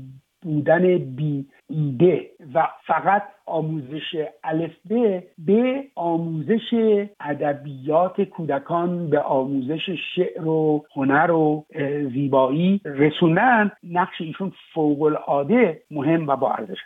بودن 0.41 0.97
بی 0.97 1.45
ایده 1.69 2.29
و 2.53 2.67
فقط 2.85 3.23
آموزش 3.45 4.25
الفبه 4.43 5.23
به 5.37 5.83
آموزش 5.95 6.73
ادبیات 7.19 8.21
کودکان 8.21 9.09
به 9.09 9.19
آموزش 9.19 9.89
شعر 10.15 10.47
و 10.47 10.85
هنر 10.95 11.31
و 11.31 11.65
زیبایی 12.13 12.81
رسوندن 12.85 13.71
نقش 13.83 14.21
ایشون 14.21 14.53
فوق 14.73 15.01
العاده 15.01 15.81
مهم 15.91 16.27
و 16.27 16.35
با 16.35 16.51
ارزش 16.51 16.77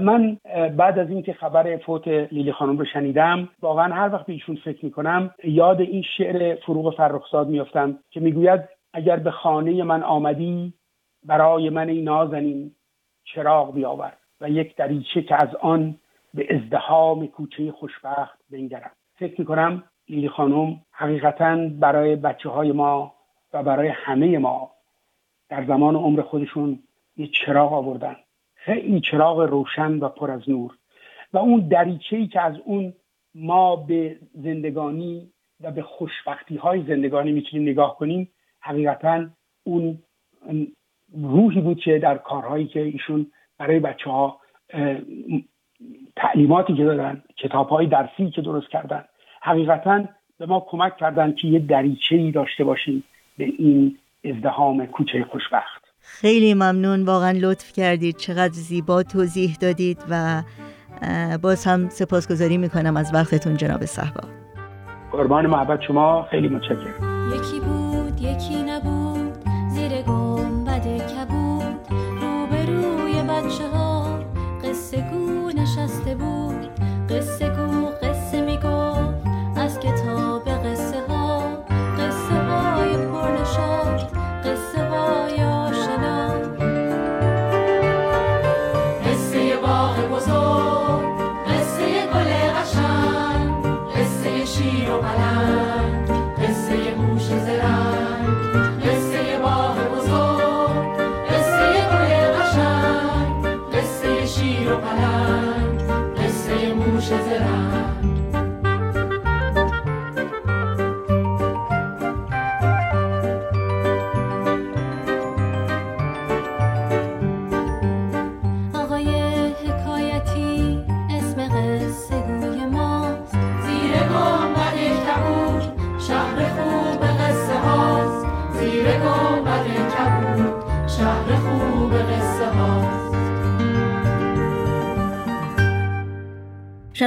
من 0.00 0.36
بعد 0.76 0.98
از 0.98 1.10
اینکه 1.10 1.32
خبر 1.32 1.76
فوت 1.76 2.08
لیلی 2.08 2.52
خانم 2.52 2.78
رو 2.78 2.84
شنیدم 2.84 3.48
واقعا 3.62 3.94
هر 3.94 4.12
وقت 4.12 4.26
به 4.26 4.32
ایشون 4.32 4.56
فکر 4.64 4.84
می‌کنم 4.84 5.30
یاد 5.44 5.80
این 5.80 6.02
شعر 6.16 6.54
فروغ 6.54 6.96
فرخزاد 6.96 7.48
میافتم 7.48 7.98
که 8.10 8.20
می‌گوید 8.20 8.60
اگر 8.92 9.16
به 9.16 9.30
خانه 9.30 9.82
من 9.82 10.02
آمدی 10.02 10.74
برای 11.26 11.70
من 11.70 11.88
این 11.88 12.04
نازنین 12.04 12.70
چراغ 13.24 13.74
بیاور 13.74 14.12
و 14.40 14.50
یک 14.50 14.76
دریچه 14.76 15.22
که 15.22 15.34
از 15.34 15.54
آن 15.54 15.98
به 16.34 16.54
ازدهام 16.54 17.26
کوچه 17.26 17.72
خوشبخت 17.72 18.38
بنگرم 18.50 18.90
فکر 19.14 19.40
می‌کنم 19.40 19.82
لیلی 20.08 20.28
خانم 20.28 20.80
حقیقتا 20.90 21.56
برای 21.80 22.16
بچه 22.16 22.48
های 22.48 22.72
ما 22.72 23.14
و 23.52 23.62
برای 23.62 23.88
همه 23.88 24.38
ما 24.38 24.70
در 25.48 25.64
زمان 25.66 25.96
عمر 25.96 26.22
خودشون 26.22 26.78
یه 27.16 27.26
چراغ 27.26 27.72
آوردن. 27.72 28.16
خیلی 28.54 29.00
چراغ 29.00 29.40
روشن 29.40 29.98
و 29.98 30.08
پر 30.08 30.30
از 30.30 30.50
نور. 30.50 30.78
و 31.32 31.38
اون 31.38 31.68
دریچه 31.68 32.16
ای 32.16 32.26
که 32.26 32.40
از 32.40 32.54
اون 32.64 32.94
ما 33.34 33.76
به 33.76 34.18
زندگانی 34.34 35.32
و 35.60 35.70
به 35.70 35.82
خوشبختی 35.82 36.56
های 36.56 36.84
زندگانی 36.86 37.32
می‌تونیم 37.32 37.68
نگاه 37.68 37.96
کنیم 37.96 38.30
حقیقتا 38.60 39.26
اون 39.64 39.98
روحی 41.22 41.60
بود 41.60 41.80
که 41.80 41.98
در 41.98 42.18
کارهایی 42.18 42.66
که 42.66 42.80
ایشون 42.80 43.26
برای 43.58 43.80
بچه 43.80 44.10
ها 44.10 44.40
تعلیماتی 46.16 46.74
که 46.74 46.84
دادن 46.84 47.22
کتاب 47.36 47.68
های 47.68 47.86
درسی 47.86 48.30
که 48.30 48.42
درست 48.42 48.68
کردن 48.68 49.04
حقیقتا 49.42 50.04
به 50.38 50.46
ما 50.46 50.66
کمک 50.68 50.96
کردن 50.96 51.32
که 51.32 51.48
یه 51.48 51.58
دریچه 51.58 52.16
ای 52.16 52.30
داشته 52.30 52.64
باشیم 52.64 53.04
به 53.38 53.44
این 53.44 53.98
ازدهام 54.24 54.86
کوچه 54.86 55.24
خوشبخت. 55.30 55.84
خیلی 56.00 56.54
ممنون. 56.54 57.02
واقعا 57.04 57.38
لطف 57.40 57.72
کردید. 57.72 58.16
چقدر 58.16 58.52
زیبا 58.52 59.02
توضیح 59.02 59.56
دادید 59.60 59.98
و 60.10 60.42
باز 61.42 61.64
هم 61.66 61.88
سپاسگزاری 61.88 62.58
می‌کنم 62.58 62.96
از 62.96 63.14
وقتتون 63.14 63.56
جناب 63.56 63.84
صحبا. 63.84 64.28
قربان 65.12 65.46
محبت 65.46 65.80
شما. 65.82 66.22
خیلی 66.30 66.48
متشکرم. 66.48 67.32
یکی 67.34 67.60
بود 67.60 68.20
یکی 68.20 68.63
قصه 74.94 75.02
گو 75.10 75.50
نشسته 75.50 76.14
بود 76.14 76.80
قصه 77.10 77.48
گو 77.50 77.73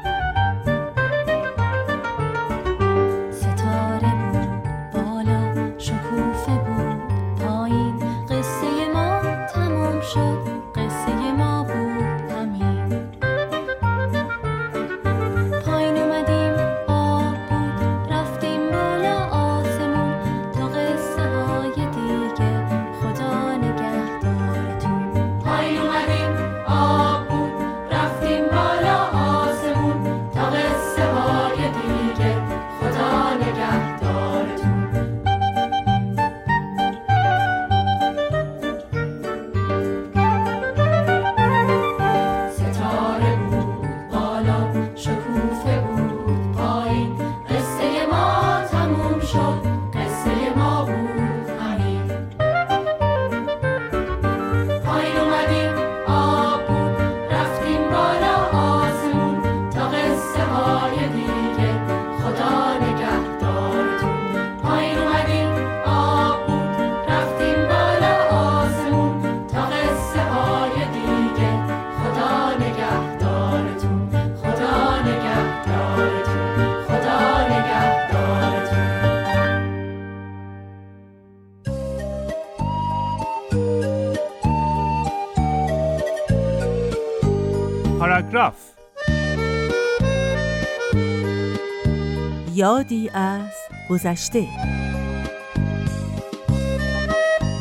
یادی 92.79 93.11
از 93.15 93.55
گذشته. 93.91 94.47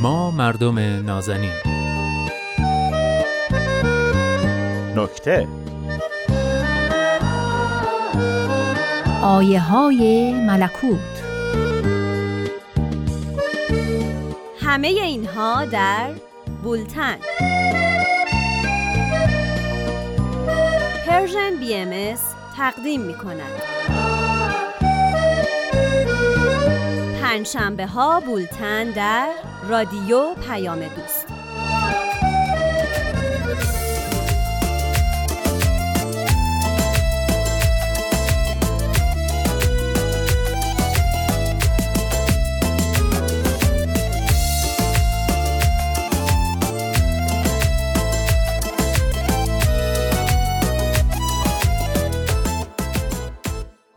ما 0.02 0.32
مردم 0.32 0.80
نازنین. 0.80 1.52
نکته. 4.96 5.48
آیه 9.22 9.60
های 9.60 10.34
ملکوت. 10.34 11.00
همه 14.62 14.88
اینها 14.88 15.66
در 15.66 16.10
بولتن. 16.64 17.18
پرژن 21.08 21.56
بی 21.60 21.76
ام 21.76 22.18
تقدیم 22.58 23.02
می 23.02 23.14
کند. 23.14 23.97
پنجشنبه 27.28 27.88
ها 27.88 28.20
بولتن 28.20 28.92
در 28.92 29.30
رادیو 29.70 30.34
پیام 30.34 30.80
دوست. 30.80 31.47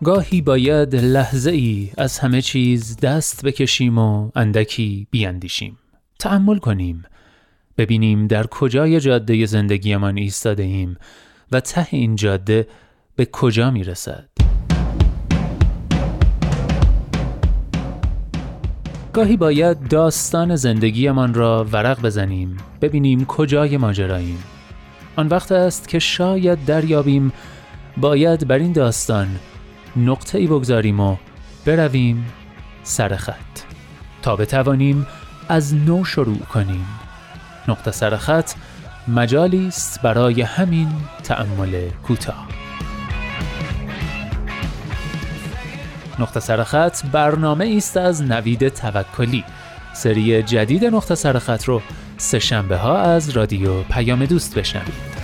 گاهی 0.05 0.40
باید 0.40 0.96
لحظه 0.96 1.51
ای 1.51 1.90
از 1.98 2.18
همه 2.18 2.42
چیز 2.42 2.96
دست 2.96 3.44
بکشیم 3.44 3.98
و 3.98 4.30
اندکی 4.34 5.07
بیاندیشیم. 5.11 5.78
تأمل 6.18 6.59
کنیم. 6.59 7.05
ببینیم 7.78 8.26
در 8.26 8.46
کجای 8.46 9.01
جاده 9.01 9.46
زندگیمان 9.46 10.16
ایستاده 10.16 10.62
ایم 10.62 10.96
و 11.53 11.61
ته 11.61 11.86
این 11.90 12.16
جاده 12.16 12.66
به 13.16 13.24
کجا 13.32 13.70
می 13.70 13.84
رسد. 13.84 14.28
گاهی 19.12 19.36
باید 19.36 19.88
داستان 19.88 20.57
زندگیمان 20.57 21.34
را 21.34 21.66
ورق 21.72 22.03
بزنیم 22.03 22.57
ببینیم 22.80 23.24
کجای 23.24 23.76
ماجراییم 23.76 24.38
آن 25.16 25.26
وقت 25.28 25.53
است 25.53 25.88
که 25.88 25.98
شاید 25.98 26.64
دریابیم 26.64 27.32
باید 27.96 28.48
بر 28.48 28.59
این 28.59 28.72
داستان 28.72 29.28
نقطه 29.97 30.38
ای 30.38 30.47
بگذاریم 30.47 31.01
و 31.01 31.16
برویم 31.66 32.26
سر 32.82 33.16
خط. 33.16 33.34
تا 34.22 34.36
بتوانیم 34.36 35.07
از 35.49 35.74
نو 35.74 36.05
شروع 36.05 36.38
کنیم. 36.38 36.86
نقطه 37.68 37.91
سر 37.91 38.16
خط 38.16 38.53
مجالی 39.09 39.66
است 39.66 40.03
برای 40.03 40.43
همین 40.43 40.88
تأمل 41.22 41.88
کوتاه. 42.07 42.49
نقطه 46.18 46.41
سر 46.41 46.64
خط 46.64 47.07
برنامه 47.12 47.74
است 47.76 47.97
از 47.97 48.22
نوید 48.22 48.68
توکلی. 48.68 49.45
سری 49.95 50.43
جدید 50.43 50.84
نقطه 50.84 51.14
سر 51.14 51.38
خط 51.38 51.64
رو 51.64 51.82
سه 52.16 52.38
شنبه 52.38 52.76
ها 52.76 52.99
از 52.99 53.30
رادیو 53.30 53.82
پیام 53.82 54.24
دوست 54.24 54.59
بشنوید. 54.59 55.20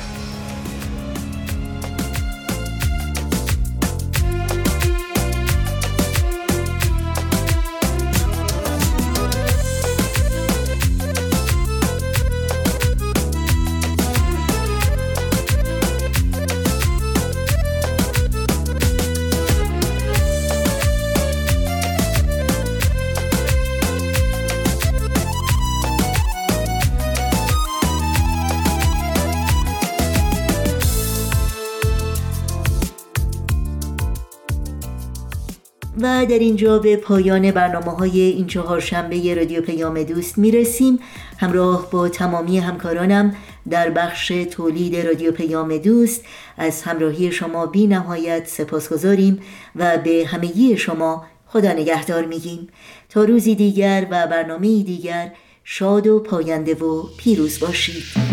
در 36.24 36.38
اینجا 36.38 36.78
به 36.78 36.96
پایان 36.96 37.50
برنامه 37.50 37.90
های 37.90 38.20
این 38.20 38.46
چهار 38.46 38.80
شنبه 38.80 39.34
رادیو 39.34 39.62
پیام 39.62 40.02
دوست 40.02 40.38
می‌رسیم. 40.38 40.98
همراه 41.38 41.90
با 41.90 42.08
تمامی 42.08 42.58
همکارانم 42.58 43.34
در 43.70 43.90
بخش 43.90 44.28
تولید 44.28 44.96
رادیو 44.96 45.32
پیام 45.32 45.78
دوست 45.78 46.24
از 46.58 46.82
همراهی 46.82 47.32
شما 47.32 47.66
بی 47.66 47.86
نهایت 47.86 48.46
سپاس 48.46 48.88
گذاریم 48.92 49.40
و 49.76 49.98
به 49.98 50.26
همگی 50.26 50.76
شما 50.76 51.26
خدا 51.46 51.72
نگهدار 51.72 52.24
میگیم. 52.24 52.68
تا 53.08 53.24
روزی 53.24 53.54
دیگر 53.54 54.06
و 54.10 54.26
برنامه 54.26 54.82
دیگر 54.82 55.32
شاد 55.64 56.06
و 56.06 56.20
پاینده 56.20 56.74
و 56.74 57.02
پیروز 57.18 57.60
باشید. 57.60 58.25